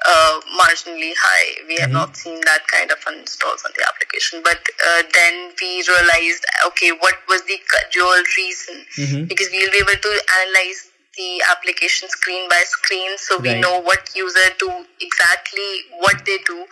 uh, 0.07 0.41
marginally 0.61 1.13
high. 1.19 1.65
We 1.69 1.77
have 1.77 1.91
Mhm. 1.91 2.01
not 2.01 2.17
seen 2.17 2.41
that 2.43 2.67
kind 2.69 2.91
of 2.91 3.01
uninstalls 3.05 3.65
on 3.65 3.73
the 3.77 3.85
application. 3.89 4.43
But 4.43 4.61
uh, 4.87 5.03
then 5.13 5.55
we 5.61 5.83
realized, 5.89 6.45
okay, 6.67 6.93
what 6.93 7.17
was 7.29 7.43
the 7.43 7.59
real 7.97 8.23
reason? 8.37 8.87
Mm-hmm. 8.97 9.25
Because 9.25 9.49
we'll 9.51 9.71
be 9.71 9.79
able 9.79 9.97
to 10.09 10.23
analyze 10.41 10.87
the 11.17 11.43
application 11.51 12.09
screen 12.09 12.49
by 12.49 12.63
screen, 12.65 13.19
so 13.19 13.39
we 13.39 13.49
Right. 13.51 13.61
know 13.61 13.79
what 13.81 14.09
user 14.15 14.51
do 14.59 14.71
exactly 15.01 15.71
what 15.99 16.25
they 16.25 16.39
do 16.47 16.65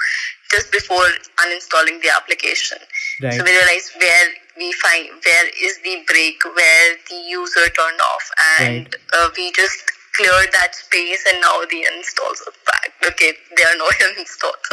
just 0.52 0.70
before 0.70 1.08
uninstalling 1.42 2.00
the 2.00 2.10
application. 2.10 2.78
Right. 3.22 3.34
So 3.34 3.42
we 3.42 3.50
realize 3.50 3.90
where 3.98 4.28
we 4.56 4.70
find 4.72 5.08
where 5.24 5.46
is 5.60 5.78
the 5.82 5.96
break, 6.06 6.44
where 6.44 6.96
the 7.10 7.16
user 7.16 7.68
turned 7.70 8.00
off, 8.00 8.30
and 8.60 8.94
uh, 9.18 9.30
we 9.36 9.50
just 9.52 9.82
cleared 10.16 10.52
that 10.52 10.74
space, 10.74 11.24
and 11.30 11.40
now 11.40 11.60
the 11.70 11.84
installs 11.94 12.42
are 12.46 12.56
back. 12.66 12.90
Okay, 13.12 13.32
there 13.56 13.68
are 13.68 13.78
no 13.78 13.88
uninstalls. 14.08 14.64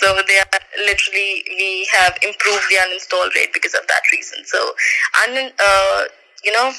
so 0.00 0.20
they 0.26 0.38
are 0.38 0.50
literally 0.78 1.44
we 1.48 1.88
have 1.92 2.18
improved 2.22 2.66
the 2.70 2.78
uninstall 2.84 3.32
rate 3.34 3.52
because 3.52 3.74
of 3.74 3.86
that 3.88 4.02
reason. 4.12 4.38
So, 4.44 4.74
un, 5.26 5.52
uh, 5.58 6.04
you 6.44 6.52
know, 6.52 6.72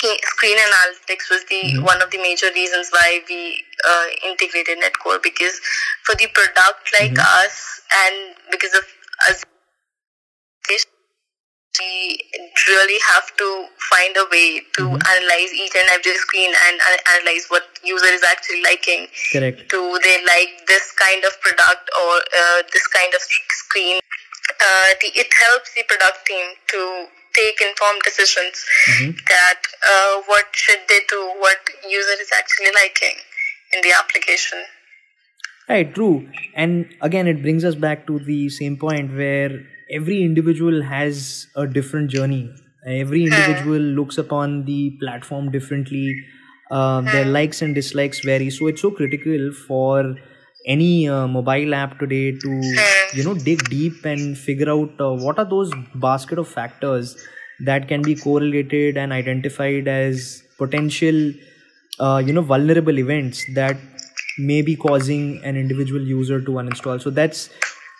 screen 0.00 0.58
analytics 0.58 1.30
was 1.30 1.44
the 1.44 1.62
Mhm. 1.76 1.82
one 1.84 2.02
of 2.02 2.10
the 2.10 2.18
major 2.18 2.50
reasons 2.54 2.90
why 2.90 3.22
we 3.28 3.64
uh, 3.84 4.06
integrated 4.24 4.78
Netcore 4.78 5.22
because 5.22 5.60
for 6.04 6.14
the 6.14 6.26
product 6.28 6.92
like 6.98 7.12
Mhm. 7.12 7.44
us 7.44 7.80
and 8.02 8.36
because 8.50 8.74
of 8.74 8.84
us 9.28 9.44
we 11.78 12.18
really 12.68 12.98
have 13.06 13.26
to 13.36 13.66
find 13.90 14.16
a 14.16 14.26
way 14.32 14.60
to 14.76 14.82
Mhm. 14.90 15.02
analyze 15.12 15.52
each 15.54 15.74
and 15.80 15.88
every 15.96 16.14
screen 16.24 16.52
and 16.66 16.80
an- 16.90 17.02
analyze 17.14 17.46
what 17.48 17.68
user 17.84 18.10
is 18.18 18.22
actually 18.32 18.62
liking 18.62 19.06
Correct. 19.32 19.68
do 19.68 19.82
they 20.06 20.16
like 20.24 20.66
this 20.66 20.90
kind 21.04 21.24
of 21.24 21.40
product 21.40 21.88
or 22.02 22.12
uh, 22.40 22.62
this 22.72 22.86
kind 22.88 23.14
of 23.14 23.22
screen 23.62 24.00
uh, 24.66 24.88
the, 25.00 25.08
it 25.14 25.32
helps 25.44 25.72
the 25.74 25.84
product 25.84 26.26
team 26.26 26.46
to 26.74 27.06
take 27.34 27.60
informed 27.60 28.02
decisions 28.02 28.64
Mhm. 28.88 29.10
that 29.28 29.60
uh, 29.92 30.14
what 30.32 30.46
should 30.64 30.82
they 30.88 31.00
do 31.08 31.20
what 31.46 31.70
user 31.88 32.16
is 32.26 32.32
actually 32.42 32.72
liking 32.82 33.16
in 33.72 33.80
the 33.88 33.92
application 34.02 34.66
Right, 35.68 35.94
true. 35.94 36.28
And 36.56 36.92
again, 37.00 37.28
it 37.28 37.42
brings 37.42 37.64
us 37.64 37.76
back 37.76 38.04
to 38.08 38.18
the 38.18 38.48
same 38.48 38.76
point 38.76 39.12
where 39.16 39.50
every 39.90 40.22
individual 40.22 40.82
has 40.82 41.46
a 41.56 41.66
different 41.66 42.10
journey. 42.10 42.50
Every 42.86 43.24
individual 43.24 43.78
looks 43.78 44.18
upon 44.18 44.64
the 44.64 44.96
platform 45.00 45.50
differently. 45.50 46.24
Uh, 46.70 47.00
their 47.02 47.24
likes 47.24 47.62
and 47.62 47.74
dislikes 47.74 48.20
vary. 48.24 48.48
So 48.50 48.68
it's 48.68 48.80
so 48.80 48.90
critical 48.90 49.52
for 49.52 50.14
any 50.66 51.08
uh, 51.08 51.26
mobile 51.26 51.74
app 51.74 51.98
today 51.98 52.32
to 52.32 52.60
you 53.14 53.24
know 53.24 53.34
dig 53.34 53.62
deep 53.68 54.04
and 54.04 54.36
figure 54.36 54.70
out 54.70 54.90
uh, 55.00 55.12
what 55.12 55.38
are 55.38 55.44
those 55.44 55.72
basket 55.94 56.38
of 56.38 56.46
factors 56.48 57.16
that 57.60 57.88
can 57.88 58.02
be 58.02 58.14
correlated 58.14 58.96
and 58.96 59.12
identified 59.12 59.88
as 59.88 60.42
potential 60.58 61.32
uh, 61.98 62.22
you 62.24 62.32
know 62.32 62.42
vulnerable 62.42 62.98
events 62.98 63.44
that 63.54 63.76
may 64.38 64.62
be 64.62 64.76
causing 64.76 65.42
an 65.44 65.56
individual 65.56 66.00
user 66.00 66.40
to 66.40 66.52
uninstall 66.62 67.00
so 67.00 67.10
that's 67.10 67.50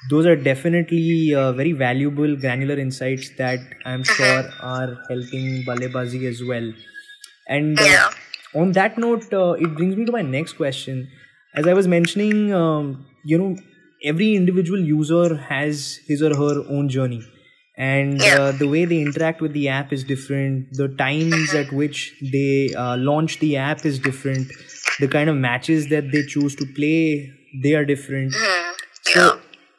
those 0.09 0.27
are 0.27 0.37
definitely 0.37 1.35
uh, 1.35 1.53
very 1.53 1.73
valuable 1.73 2.37
granular 2.37 2.79
insights 2.79 3.31
that 3.37 3.61
i'm 3.85 4.03
sure 4.03 4.45
are 4.61 4.97
helping 5.09 5.63
BalleBaazi 5.67 6.25
as 6.29 6.43
well. 6.43 6.73
And 7.49 7.79
uh, 7.81 7.99
on 8.55 8.73
that 8.73 8.99
note 8.99 9.33
uh, 9.33 9.53
it 9.53 9.75
brings 9.77 9.97
me 9.97 10.05
to 10.05 10.13
my 10.13 10.23
next 10.23 10.55
question. 10.55 11.09
As 11.55 11.67
i 11.67 11.75
was 11.75 11.89
mentioning 11.89 12.53
um, 12.55 13.07
you 13.25 13.39
know 13.39 13.57
every 14.05 14.35
individual 14.35 14.81
user 14.81 15.37
has 15.37 15.99
his 16.07 16.23
or 16.23 16.35
her 16.37 16.63
own 16.69 16.89
journey. 16.89 17.23
And 17.77 18.21
uh, 18.23 18.53
the 18.53 18.69
way 18.69 18.85
they 18.85 19.01
interact 19.01 19.41
with 19.41 19.53
the 19.55 19.69
app 19.69 19.93
is 19.93 20.05
different. 20.05 20.73
The 20.73 20.89
times 20.89 21.55
at 21.55 21.73
which 21.73 22.15
they 22.21 22.75
uh, 22.77 22.97
launch 22.99 23.39
the 23.39 23.57
app 23.57 23.87
is 23.87 23.99
different. 23.99 24.53
The 24.99 25.09
kind 25.09 25.31
of 25.31 25.37
matches 25.37 25.89
that 25.89 26.11
they 26.13 26.23
choose 26.25 26.55
to 26.57 26.67
play 26.67 27.33
they 27.63 27.75
are 27.75 27.85
different. 27.85 28.33
Hmm. 28.37 28.45
yeah 28.45 28.60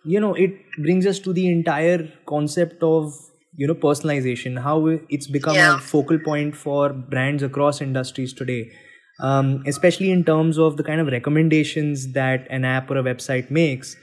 you 0.04 0.20
know 0.20 0.34
it 0.34 0.54
brings 0.78 1.06
us 1.06 1.20
to 1.20 1.34
the 1.34 1.48
entire 1.52 2.12
concept 2.26 2.82
of 2.84 3.14
you 3.56 3.68
know 3.68 3.76
personalization 3.76 4.60
how 4.62 4.88
it's 5.10 5.28
become 5.28 5.56
Yeah. 5.56 5.76
a 5.76 5.80
focal 5.80 6.20
point 6.20 6.56
for 6.56 6.90
brands 6.94 7.44
across 7.44 7.82
industries 7.82 8.34
today. 8.34 8.72
Um, 9.20 9.64
especially 9.68 10.10
in 10.10 10.24
terms 10.24 10.58
of 10.58 10.78
the 10.78 10.84
kind 10.84 11.00
of 11.00 11.08
recommendations 11.08 12.12
that 12.14 12.48
an 12.50 12.66
app 12.66 12.90
or 12.90 12.98
a 12.98 13.04
website 13.04 13.52
makes. 13.52 13.96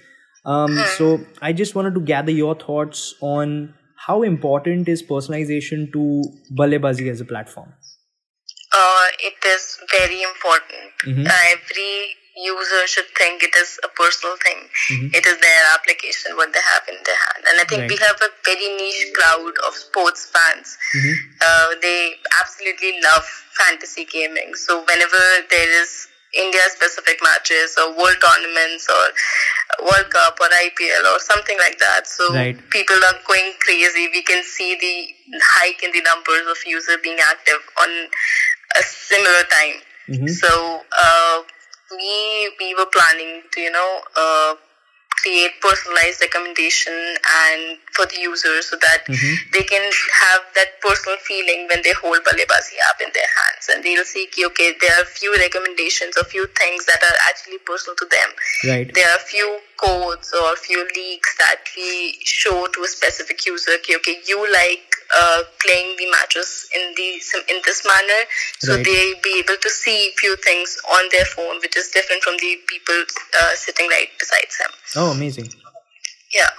Um, 0.44 0.76
so 0.96 1.08
i 1.42 1.52
just 1.52 1.74
wanted 1.74 1.94
to 1.94 2.00
gather 2.00 2.30
your 2.30 2.54
thoughts 2.54 3.14
on 3.20 3.74
how 4.06 4.22
important 4.22 4.88
is 4.88 5.02
personalization 5.02 5.92
to 5.92 6.22
BalleBaazi 6.60 7.10
as 7.10 7.20
a 7.20 7.24
platform? 7.24 7.72
Uh, 8.72 9.06
it 9.30 9.44
is 9.54 9.78
very 9.98 10.22
important. 10.22 10.92
Mhm. 11.06 11.26
uh, 11.26 11.42
every 11.56 12.16
user 12.44 12.82
should 12.86 13.08
think 13.18 13.42
it 13.42 13.54
is 13.60 13.70
a 13.84 13.88
personal 14.00 14.36
thing 14.44 14.60
Mhm. 14.90 15.14
it 15.18 15.26
is 15.26 15.36
their 15.46 15.62
application 15.74 16.36
what 16.40 16.52
they 16.52 16.64
have 16.72 16.84
in 16.92 16.98
their 17.06 17.20
hand 17.24 17.42
and 17.48 17.60
i 17.60 17.64
think 17.64 17.90
we 17.92 17.96
have 18.06 18.20
a 18.26 18.30
very 18.48 18.68
niche 18.80 19.06
crowd 19.16 19.54
of 19.66 19.74
sports 19.86 20.26
fans 20.34 20.76
Mhm. 20.94 21.14
uh, 21.46 21.74
they 21.86 21.98
absolutely 22.40 22.92
love 23.08 23.26
fantasy 23.62 24.04
gaming 24.04 24.54
so 24.54 24.78
whenever 24.92 25.24
there 25.54 25.70
is 25.82 25.90
india 26.44 26.62
specific 26.76 27.18
matches 27.26 27.74
or 27.82 27.86
world 27.98 28.18
tournaments 28.24 28.86
or 28.96 29.04
world 29.88 30.08
cup 30.16 30.38
or 30.46 30.48
ipl 30.64 31.04
or 31.12 31.18
something 31.28 31.58
like 31.64 31.78
that 31.84 32.06
so 32.06 32.24
Right. 32.34 32.58
people 32.76 33.00
are 33.10 33.18
going 33.32 33.52
crazy 33.66 34.04
we 34.16 34.22
can 34.30 34.42
see 34.54 34.70
the 34.86 34.94
hike 35.56 35.82
in 35.82 35.92
the 35.92 36.02
numbers 36.10 36.46
of 36.54 36.58
users 36.66 36.98
being 37.02 37.18
active 37.32 37.62
on 37.84 37.90
a 38.80 38.82
similar 38.82 39.44
time 39.58 39.78
Mhm. 40.16 40.28
so 40.42 40.50
uh, 41.04 41.38
we 41.90 42.50
we 42.58 42.74
were 42.74 42.86
planning 42.86 43.42
to 43.52 43.60
you 43.60 43.70
know 43.70 44.00
uh, 44.16 44.54
create 45.28 45.60
personalized 45.60 46.20
recommendation 46.24 46.92
and 47.44 47.76
for 47.92 48.06
the 48.06 48.18
user 48.20 48.54
so 48.62 48.76
that 48.84 49.04
Mhm. 49.06 49.32
they 49.52 49.62
can 49.72 49.84
have 50.22 50.42
that 50.58 50.80
personal 50.80 51.18
feeling 51.28 51.66
when 51.70 51.82
they 51.86 51.92
hold 52.00 52.24
BalleBaazi 52.28 52.76
app 52.88 53.00
in 53.06 53.10
their 53.12 53.30
hands. 53.38 53.68
And 53.70 53.84
they'll 53.84 54.04
see 54.12 54.24
okay 54.50 54.68
there 54.80 54.94
are 55.00 55.04
few 55.04 55.34
recommendations 55.36 56.16
or 56.16 56.24
few 56.24 56.46
things 56.60 56.84
that 56.90 57.02
are 57.08 57.16
actually 57.28 57.58
personal 57.70 57.96
to 58.02 58.06
them. 58.16 58.30
Right. 58.72 58.94
There 59.00 59.10
are 59.14 59.18
few 59.18 59.48
codes 59.76 60.32
or 60.42 60.56
few 60.56 60.80
leagues 61.00 61.30
that 61.42 61.60
we 61.76 62.18
show 62.24 62.66
to 62.66 62.82
a 62.84 62.88
specific 62.88 63.44
user 63.46 63.76
ki, 63.84 63.96
okay 63.96 64.16
you 64.30 64.38
like 64.52 64.84
uh, 65.18 65.42
playing 65.64 65.90
the 66.00 66.06
matches 66.16 66.48
in 66.78 66.94
the 66.96 67.08
in 67.52 67.60
this 67.68 67.84
manner. 67.92 68.20
So 68.64 68.74
Right. 68.74 68.84
they 68.88 69.02
be 69.28 69.34
able 69.42 69.56
to 69.66 69.70
see 69.82 69.98
few 70.24 70.34
things 70.48 70.76
on 70.96 71.08
their 71.16 71.24
phone 71.36 71.60
which 71.66 71.76
is 71.82 71.88
different 71.98 72.22
from 72.22 72.36
the 72.44 72.52
people 72.72 73.00
uh, 73.42 73.52
sitting 73.66 73.88
right 73.96 74.10
beside 74.24 74.48
them. 74.58 74.72
Oh 75.04 75.14
amazing. 75.18 75.48
Yeah. 76.34 76.50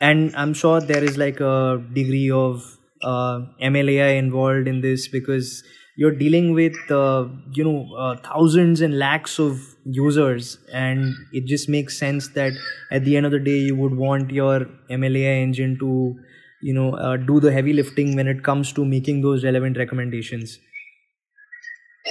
And 0.00 0.34
i'm 0.36 0.54
sure 0.54 0.80
there 0.80 1.04
is 1.04 1.16
like 1.18 1.40
a 1.40 1.82
degree 1.94 2.30
of 2.30 2.64
uh, 3.02 3.40
mlai 3.70 4.16
involved 4.18 4.68
in 4.68 4.80
this 4.80 5.08
because 5.08 5.62
you're 5.96 6.16
dealing 6.22 6.54
with 6.54 6.76
uh, 6.90 7.26
you 7.58 7.64
know 7.64 7.78
uh, 8.04 8.16
thousands 8.28 8.80
and 8.80 8.98
lakhs 8.98 9.38
of 9.38 9.60
users. 9.84 10.58
And 10.72 11.14
it 11.32 11.46
just 11.46 11.68
makes 11.68 11.98
sense 11.98 12.28
that 12.30 12.52
at 12.92 13.04
the 13.04 13.16
end 13.16 13.26
of 13.26 13.32
the 13.32 13.40
day 13.40 13.58
you 13.58 13.76
would 13.76 13.96
want 13.96 14.30
your 14.30 14.60
mlai 14.90 15.42
engine 15.42 15.78
to 15.80 16.16
you 16.62 16.74
know 16.74 16.94
uh, 16.94 17.16
do 17.16 17.40
the 17.40 17.52
heavy 17.52 17.72
lifting 17.72 18.16
when 18.16 18.28
it 18.28 18.44
comes 18.44 18.72
to 18.74 18.84
making 18.84 19.22
those 19.22 19.44
relevant 19.44 19.78
recommendations. 19.78 20.58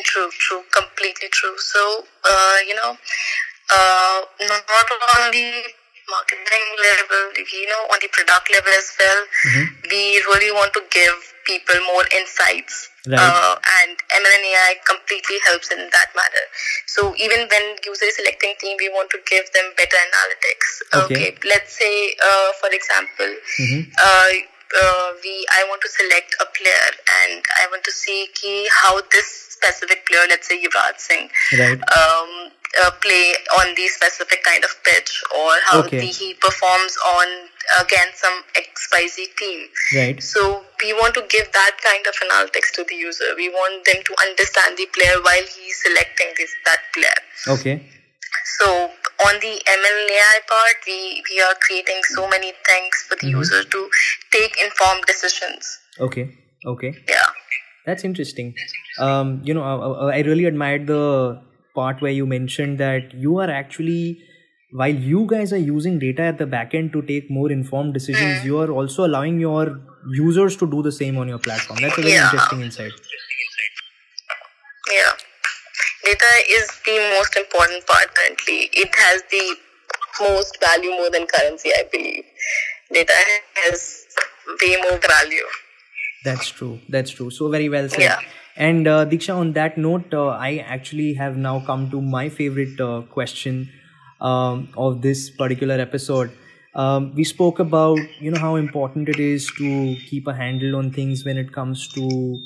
True 0.04 0.30
true. 0.32 0.64
Completely 0.72 1.30
true. 1.30 1.56
So 1.58 2.06
uh, 2.30 2.58
you 2.68 2.76
know 2.76 2.98
uh, 3.72 4.18
not 4.50 4.88
on 5.16 5.32
the 5.32 5.48
marketing 6.10 6.66
level 6.84 7.24
you 7.40 7.66
know 7.72 7.84
on 7.94 7.98
the 8.04 8.10
product 8.12 8.48
level 8.52 8.74
as 8.76 8.90
well 9.00 9.20
mm-hmm. 9.24 9.66
we 9.90 10.20
really 10.36 10.52
want 10.52 10.74
to 10.74 10.82
give 10.92 11.16
people 11.48 11.80
more 11.88 12.04
insights 12.20 12.90
Right. 13.06 13.20
uh, 13.20 13.60
and 13.84 14.00
ML 14.00 14.32
and 14.32 14.46
AI 14.48 14.76
completely 14.88 15.36
helps 15.44 15.68
in 15.76 15.78
that 15.92 16.10
matter. 16.16 16.46
So 16.88 17.12
even 17.20 17.50
when 17.52 17.76
user 17.84 18.06
is 18.08 18.16
selecting 18.16 18.56
team, 18.64 18.78
we 18.80 18.88
want 18.88 19.10
to 19.12 19.20
give 19.28 19.44
them 19.52 19.76
better 19.76 19.98
analytics. 20.08 20.70
Okay. 21.04 21.36
let's 21.44 21.76
say, 21.76 22.16
uh, 22.24 22.50
for 22.64 22.72
example, 22.72 23.28
Mhm. 23.60 23.92
uh, 24.00 24.30
uh, 24.80 25.08
we 25.20 25.46
I 25.52 25.68
want 25.68 25.82
to 25.84 25.90
select 25.92 26.32
a 26.40 26.46
player 26.56 26.88
and 27.28 27.44
I 27.60 27.68
want 27.68 27.84
to 27.84 27.92
see 27.92 28.32
ki 28.34 28.70
how 28.72 29.02
this 29.12 29.28
specific 29.52 30.08
player, 30.08 30.24
let's 30.32 30.48
say 30.48 30.64
Yuvraj 30.64 30.96
Singh, 30.98 31.28
right 31.60 31.84
um, 32.00 32.52
uh, 32.82 32.92
play 33.02 33.34
on 33.60 33.74
the 33.76 33.88
specific 33.88 34.44
kind 34.44 34.64
of 34.64 34.72
pitch 34.84 35.22
or 35.38 35.52
how 35.70 35.80
Okay. 35.86 36.00
the, 36.00 36.06
he 36.08 36.34
performs 36.36 36.98
on 37.18 37.28
against 37.82 38.18
some 38.20 38.38
XYZ 38.58 39.18
team. 39.38 39.60
right 39.96 40.22
So 40.22 40.64
we 40.82 40.94
want 40.94 41.14
to 41.16 41.24
give 41.30 41.52
that 41.54 41.78
kind 41.84 42.06
of 42.08 42.16
analytics 42.26 42.72
to 42.76 42.84
the 42.90 42.96
user. 42.96 43.30
We 43.38 43.50
want 43.50 43.86
them 43.86 44.02
to 44.04 44.14
understand 44.28 44.78
the 44.78 44.88
player 44.88 45.18
while 45.22 45.46
he's 45.56 45.78
selecting 45.84 46.34
this 46.38 46.52
that 46.66 46.82
player. 46.94 47.20
okay 47.56 47.76
So 48.58 48.68
on 49.28 49.40
the 49.46 49.54
ML 49.78 50.00
AI 50.18 50.40
part, 50.50 50.78
we, 50.88 51.24
we 51.30 51.42
are 51.42 51.54
creating 51.62 52.02
so 52.16 52.28
many 52.28 52.52
things 52.70 52.96
for 53.08 53.16
the 53.22 53.28
Mhm. 53.28 53.38
user 53.40 53.64
to 53.76 53.90
take 54.36 54.54
informed 54.68 55.06
decisions. 55.14 55.80
okay 56.10 56.26
okay 56.76 56.92
Yeah. 57.08 57.30
That's 57.86 58.04
interesting. 58.08 58.50
Um, 59.06 59.42
you 59.48 59.54
know, 59.56 59.64
I, 59.70 60.18
I 60.18 60.20
really 60.28 60.46
admired 60.50 60.88
the 60.88 61.02
part 61.76 62.02
where 62.02 62.12
you 62.12 62.26
mentioned 62.26 62.78
that 62.80 63.14
you 63.14 63.38
are 63.40 63.50
actually, 63.50 64.20
while 64.72 64.94
you 65.12 65.26
guys 65.28 65.54
are 65.54 65.58
using 65.70 66.00
data 66.00 66.22
at 66.24 66.38
the 66.38 66.46
back 66.46 66.74
end 66.74 66.94
to 66.94 67.02
take 67.02 67.30
more 67.30 67.52
informed 67.52 67.94
decisions, 67.94 68.42
Mm. 68.42 68.46
you 68.46 68.60
are 68.60 68.70
also 68.72 69.06
allowing 69.06 69.40
your 69.40 69.80
users 70.20 70.56
to 70.58 70.70
do 70.76 70.82
the 70.84 70.92
same 70.92 71.18
on 71.18 71.28
your 71.28 71.40
platform. 71.40 71.80
That's 71.82 71.98
a 71.98 72.02
very 72.02 72.14
Yeah. 72.14 72.26
interesting 72.32 72.62
insight. 72.62 72.92
Yeah. 74.92 75.14
Data 76.04 76.32
is 76.60 76.68
the 76.86 76.98
most 77.18 77.36
important 77.38 77.86
part 77.88 78.14
currently. 78.14 78.70
It 78.74 78.94
has 78.96 79.24
the 79.32 79.56
most 80.20 80.58
value 80.64 80.92
more 80.92 81.10
than 81.10 81.26
currency, 81.28 81.70
I 81.74 81.84
believe. 81.92 82.26
Data 82.92 83.14
has 83.64 84.06
way 84.62 84.76
more 84.82 85.00
value. 85.00 85.46
That's 86.26 86.50
true. 86.50 86.80
That's 86.90 87.12
true. 87.12 87.32
So 87.32 87.50
very 87.50 87.70
well 87.70 87.88
said. 87.90 88.02
Yeah. 88.02 88.20
And 88.56 88.88
uh, 88.88 89.06
Diksha, 89.06 89.36
on 89.36 89.54
that 89.54 89.78
note, 89.78 90.14
uh, 90.14 90.28
I 90.28 90.58
actually 90.58 91.14
have 91.16 91.38
now 91.38 91.60
come 91.66 91.90
to 91.92 92.02
my 92.02 92.30
favorite 92.30 92.80
uh, 92.80 93.02
question 93.02 93.70
um, 94.22 94.70
of 94.78 95.02
this 95.02 95.30
particular 95.30 95.76
episode. 95.80 96.32
Um, 96.76 97.14
we 97.16 97.24
spoke 97.24 97.60
about 97.60 98.00
you 98.20 98.32
know 98.32 98.40
how 98.40 98.56
important 98.56 99.10
it 99.10 99.20
is 99.20 99.46
to 99.58 99.96
keep 100.10 100.28
a 100.28 100.34
handle 100.34 100.76
on 100.76 100.92
things 100.92 101.24
when 101.24 101.38
it 101.38 101.52
comes 101.52 101.88
to 101.90 102.40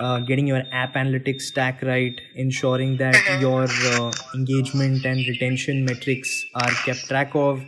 uh, 0.00 0.20
getting 0.20 0.46
your 0.46 0.62
app 0.72 0.94
analytics 0.94 1.42
stack 1.42 1.82
right, 1.82 2.20
ensuring 2.34 2.96
that 2.98 3.16
your 3.40 3.64
uh, 3.64 4.12
engagement 4.34 5.04
and 5.04 5.18
retention 5.28 5.84
metrics 5.84 6.44
are 6.54 6.70
kept 6.84 7.06
track 7.08 7.30
of, 7.34 7.64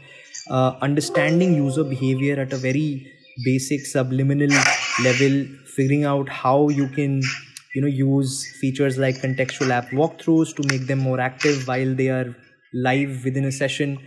uh, 0.51 0.75
understanding 0.81 1.55
user 1.55 1.85
behavior 1.85 2.41
at 2.41 2.53
a 2.53 2.57
very 2.57 3.13
basic 3.45 3.85
subliminal 3.87 4.49
level, 5.03 5.45
figuring 5.77 6.05
out 6.05 6.29
how 6.29 6.69
you 6.69 6.89
can 6.89 7.21
you 7.77 7.83
know 7.83 7.93
use 8.01 8.35
features 8.59 8.99
like 9.05 9.17
contextual 9.23 9.71
app 9.79 9.89
walkthroughs 10.03 10.55
to 10.59 10.67
make 10.69 10.87
them 10.91 11.01
more 11.07 11.21
active 11.21 11.67
while 11.69 11.95
they 11.95 12.09
are 12.09 12.35
live 12.73 13.25
within 13.25 13.45
a 13.45 13.53
session. 13.53 13.99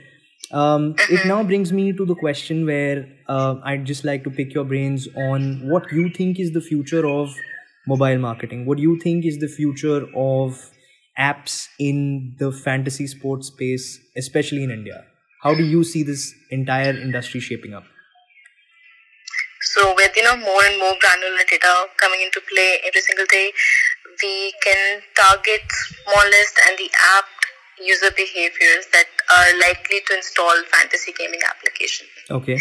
Um, 0.51 0.95
it 1.09 1.25
now 1.27 1.43
brings 1.43 1.71
me 1.71 1.93
to 1.93 2.05
the 2.05 2.15
question 2.15 2.65
where 2.65 3.05
uh, 3.27 3.55
I'd 3.63 3.85
just 3.85 4.03
like 4.03 4.23
to 4.23 4.31
pick 4.31 4.55
your 4.55 4.63
brains 4.63 5.07
on 5.15 5.69
what 5.69 5.91
you 5.91 6.09
think 6.09 6.39
is 6.39 6.51
the 6.53 6.61
future 6.61 7.05
of 7.07 7.35
mobile 7.87 8.17
marketing. 8.17 8.65
What 8.65 8.77
do 8.77 8.83
you 8.83 8.99
think 8.99 9.25
is 9.25 9.37
the 9.37 9.47
future 9.47 10.07
of 10.15 10.71
apps 11.19 11.67
in 11.79 12.35
the 12.39 12.51
fantasy 12.51 13.05
sports 13.05 13.47
space, 13.47 13.99
especially 14.17 14.63
in 14.63 14.71
India? 14.71 15.05
How 15.43 15.53
do 15.53 15.63
you 15.63 15.83
see 15.83 16.03
this 16.03 16.33
entire 16.49 16.93
industry 16.93 17.39
shaping 17.39 17.73
up? 17.73 17.83
So 19.73 19.93
with 19.93 20.15
you 20.15 20.23
know 20.23 20.37
more 20.37 20.63
and 20.65 20.79
more 20.79 20.95
granular 20.97 21.45
data 21.45 21.85
coming 21.97 22.21
into 22.21 22.41
play 22.49 22.81
every 22.85 23.01
single 23.01 23.25
day, 23.29 23.53
we 24.21 24.53
can 24.63 25.01
target 25.13 25.61
smallest 25.69 26.55
and 26.67 26.77
the 26.77 26.89
apt 27.17 27.39
user 27.77 28.11
behaviors 28.17 28.89
that 28.91 29.07
are 29.29 29.51
likely 29.61 30.01
to 30.07 30.17
install 30.17 30.57
fantasy 30.73 31.13
gaming 31.13 31.39
application. 31.47 32.07
Okay. 32.29 32.57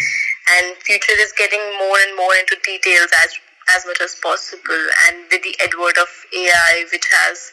And 0.55 0.77
future 0.85 1.17
is 1.19 1.33
getting 1.35 1.59
more 1.81 1.97
and 2.07 2.15
more 2.15 2.35
into 2.37 2.55
details 2.63 3.09
as 3.25 3.33
as 3.75 3.85
much 3.85 4.01
as 4.01 4.15
possible. 4.21 4.83
And 5.09 5.25
with 5.31 5.41
the 5.41 5.57
advent 5.65 5.97
of 5.97 6.09
AI, 6.33 6.85
which 6.93 7.05
has 7.25 7.51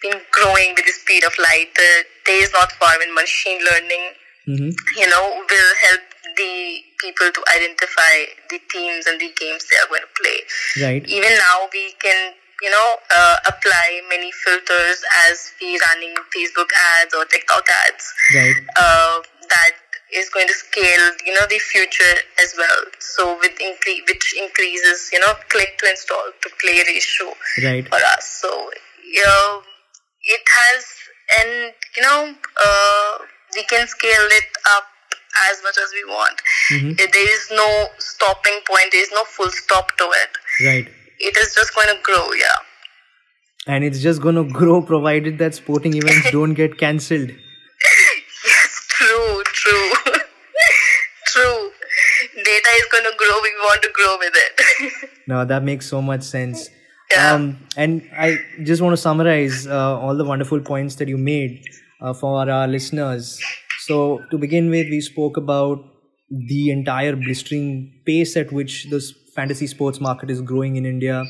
been 0.00 0.20
growing 0.32 0.76
with 0.76 0.84
the 0.84 0.92
speed 0.92 1.24
of 1.24 1.32
light, 1.38 1.72
the 1.74 2.04
day 2.24 2.40
is 2.44 2.52
not 2.52 2.72
far 2.72 2.96
when 2.98 3.14
machine 3.14 3.60
learning 3.64 4.12
Mm-hmm. 4.48 4.72
you 4.98 5.08
know, 5.08 5.44
will 5.46 5.72
help 5.86 6.00
the 6.36 6.82
people 7.02 7.30
to 7.32 7.42
identify 7.56 8.14
the 8.50 8.60
teams 8.70 9.06
and 9.06 9.20
the 9.20 9.30
games 9.38 9.64
they 9.68 9.76
are 9.82 9.88
going 9.88 10.02
to 10.04 10.12
play. 10.20 10.38
Right. 10.84 11.02
Even 11.08 11.32
now, 11.38 11.68
we 11.72 11.92
can, 12.00 12.34
you 12.62 12.70
know, 12.70 12.88
uh, 13.16 13.36
apply 13.48 14.00
many 14.08 14.30
filters 14.32 15.02
as 15.28 15.52
we 15.60 15.78
running 15.88 16.14
Facebook 16.36 16.68
ads 17.00 17.14
or 17.14 17.24
TikTok 17.24 17.64
ads. 17.88 18.04
Right. 18.34 18.54
Uh, 18.76 19.20
that 19.48 19.72
is 20.12 20.28
going 20.30 20.46
to 20.48 20.54
scale, 20.54 21.10
you 21.24 21.32
know, 21.34 21.46
the 21.48 21.58
future 21.58 22.16
as 22.42 22.54
well. 22.58 22.82
So 22.98 23.38
with 23.38 23.56
incre- 23.58 24.02
which 24.08 24.34
increases, 24.38 25.10
you 25.12 25.20
know, 25.20 25.34
click 25.48 25.78
to 25.78 25.88
install 25.90 26.30
to 26.42 26.50
play 26.60 26.82
ratio 26.86 27.32
Right. 27.62 27.86
for 27.88 27.94
us. 27.96 28.26
So 28.42 28.70
yeah, 29.06 29.60
it 30.24 30.42
has, 30.58 30.84
and 31.40 31.72
you 31.96 32.02
know, 32.02 32.34
uh, 32.34 33.18
we 33.54 33.62
can 33.64 33.86
scale 33.86 34.26
it 34.30 34.50
up 34.76 34.84
as 35.52 35.62
much 35.62 35.78
as 35.84 35.92
we 35.98 36.04
want. 36.12 36.42
Mhm. 36.72 36.96
There 36.96 37.30
is 37.34 37.50
no 37.50 37.88
stopping 37.98 38.58
point. 38.66 38.92
There 38.92 39.02
is 39.02 39.10
no 39.12 39.24
full 39.24 39.50
stop 39.50 39.96
to 39.98 40.04
it. 40.22 40.30
Right. 40.66 40.88
It 41.18 41.36
is 41.36 41.54
just 41.54 41.74
going 41.74 41.88
to 41.88 41.98
grow. 42.02 42.32
Yeah. 42.32 42.58
And 43.66 43.84
it's 43.84 44.00
just 44.00 44.22
going 44.22 44.34
to 44.36 44.44
grow 44.44 44.80
provided 44.82 45.38
that 45.38 45.54
sporting 45.54 45.94
events 45.94 46.30
don't 46.38 46.54
get 46.54 46.78
cancelled. 46.78 47.30
Yes, 48.46 48.86
true, 48.88 49.42
true, 49.44 49.90
true. 51.26 51.70
Data 52.34 52.70
is 52.78 52.86
going 52.90 53.04
to 53.04 53.12
grow. 53.16 53.36
We 53.42 53.50
want 53.68 53.82
to 53.82 53.90
grow 53.92 54.16
with 54.18 54.34
it. 54.34 55.10
No, 55.26 55.44
that 55.44 55.62
makes 55.62 55.86
so 55.86 56.02
much 56.02 56.22
sense. 56.22 56.70
Yeah. 57.12 57.34
Um, 57.34 57.58
and 57.76 58.02
I 58.18 58.38
just 58.64 58.82
want 58.82 58.94
to 58.94 58.96
summarize 58.96 59.64
uh, 59.66 59.96
all 60.00 60.16
the 60.16 60.24
wonderful 60.24 60.58
points 60.60 60.96
that 60.96 61.06
you 61.06 61.18
made 61.18 61.62
uh, 62.00 62.12
for 62.14 62.50
our 62.50 62.66
listeners. 62.66 63.40
So, 63.86 64.20
to 64.30 64.38
begin 64.38 64.70
with, 64.70 64.88
we 64.90 65.00
spoke 65.00 65.36
about 65.36 65.84
the 66.30 66.70
entire 66.70 67.16
blistering 67.16 68.00
pace 68.06 68.36
at 68.36 68.52
which 68.52 68.88
this 68.90 69.12
fantasy 69.34 69.66
sports 69.66 70.00
market 70.00 70.30
is 70.30 70.40
growing 70.40 70.76
in 70.76 70.86
India, 70.86 71.24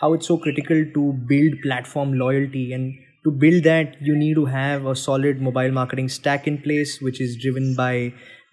how 0.00 0.12
it's 0.12 0.28
so 0.28 0.36
critical 0.36 0.84
to 0.94 1.12
build 1.26 1.54
platform 1.62 2.12
loyalty. 2.14 2.72
And 2.72 2.94
to 3.24 3.30
build 3.30 3.64
that, 3.64 3.96
you 4.00 4.14
need 4.16 4.34
to 4.34 4.44
have 4.44 4.86
a 4.86 4.94
solid 4.94 5.40
mobile 5.40 5.72
marketing 5.72 6.08
stack 6.08 6.46
in 6.46 6.58
place, 6.58 7.00
which 7.00 7.20
is 7.20 7.36
driven 7.40 7.74
by 7.74 8.12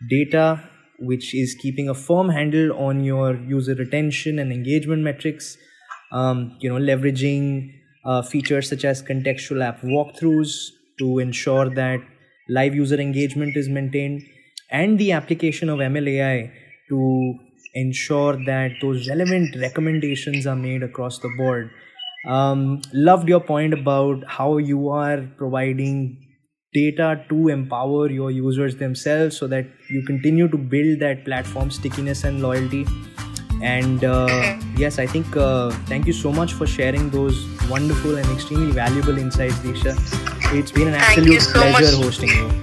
data, 0.10 0.64
which 1.00 1.36
is 1.36 1.56
keeping 1.56 1.90
a 1.90 1.94
firm 1.94 2.30
handle 2.30 2.72
on 2.78 3.04
your 3.04 3.36
user 3.36 3.76
retention 3.76 4.40
and 4.40 4.52
engagement 4.52 5.02
metrics 5.04 5.58
um, 6.12 6.58
you 6.60 6.70
know, 6.70 6.76
leveraging 6.76 7.72
uh, 8.06 8.22
features 8.22 8.70
such 8.70 8.84
as 8.86 9.02
contextual 9.02 9.64
app 9.64 9.82
walkthroughs 9.82 10.70
to 11.00 11.20
ensure 11.20 11.70
that 11.70 12.02
live 12.58 12.76
user 12.76 13.00
engagement 13.00 13.58
is 13.58 13.70
maintained, 13.70 14.24
and 14.70 15.00
the 15.00 15.12
application 15.12 15.70
of 15.70 15.80
MLAI 15.80 16.52
to 16.90 17.36
ensure 17.74 18.34
that 18.46 18.72
those 18.82 19.08
relevant 19.08 19.56
recommendations 19.56 20.46
are 20.46 20.56
made 20.56 20.84
across 20.84 21.20
the 21.20 21.30
board. 21.38 21.72
Um, 22.28 22.82
loved 22.94 23.30
your 23.30 23.40
point 23.40 23.74
about 23.74 24.24
how 24.28 24.58
you 24.58 24.90
are 24.90 25.28
providing 25.38 26.18
data 26.74 27.26
to 27.30 27.48
empower 27.50 28.10
your 28.10 28.32
users 28.32 28.76
themselves 28.78 29.38
so 29.38 29.48
that 29.48 29.66
you 29.90 30.04
continue 30.06 30.48
to 30.48 30.58
build 30.58 31.00
that 31.00 31.26
platform 31.26 31.70
stickiness 31.70 32.24
and 32.24 32.42
loyalty 32.42 32.86
and 33.62 34.06
uh, 34.06 34.58
yes 34.78 34.98
i 34.98 35.06
think 35.06 35.36
uh, 35.36 35.70
thank 35.92 36.08
you 36.08 36.14
so 36.14 36.32
much 36.32 36.54
for 36.54 36.66
sharing 36.66 37.10
those 37.10 37.46
wonderful 37.70 38.16
and 38.16 38.32
extremely 38.32 38.72
valuable 38.72 39.18
insights 39.18 39.60
disha 39.60 40.41
it's 40.54 40.72
been 40.72 40.88
an 40.90 40.94
Thank 41.00 41.20
absolute 41.20 41.42
so 41.42 41.62
pleasure 41.62 41.98
much. 41.98 42.06
hosting 42.06 42.30
you 42.30 42.50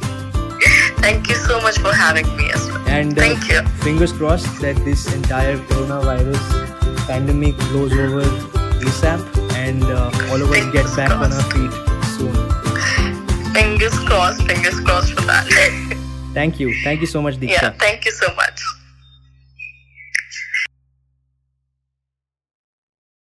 Thank 0.99 1.29
you 1.29 1.37
so 1.37 1.61
much 1.61 1.79
for 1.79 1.93
having 1.95 2.27
me 2.37 2.51
as 2.51 2.67
well. 2.69 2.89
And 2.89 3.17
uh, 3.19 3.23
Thank 3.23 3.49
you. 3.49 3.63
fingers 3.83 4.13
crossed 4.13 4.61
that 4.61 4.77
this 4.85 5.13
entire 5.15 5.57
coronavirus 5.57 7.07
pandemic 7.07 7.57
blows 7.71 7.93
over 7.93 8.23
ASAP 8.83 9.21
and 9.55 9.83
uh, 9.85 10.11
all 10.31 10.43
of 10.43 10.51
us 10.51 10.65
get 10.73 10.85
back 10.97 11.11
on 11.13 11.33
our 11.33 11.43
feet 11.53 11.73
soon. 12.17 12.35
Fingers 13.55 13.99
crossed, 14.01 14.43
fingers 14.43 14.79
crossed 14.81 15.13
for 15.15 15.23
that. 15.23 15.47
Thank 16.35 16.61
you. 16.61 16.75
Thank 16.85 17.01
you 17.01 17.07
so 17.07 17.23
much, 17.23 17.37
Diksha. 17.37 17.63
yeah, 17.63 17.71
thank 17.73 18.05
you 18.05 18.13
so 18.13 18.33
much. 18.35 18.61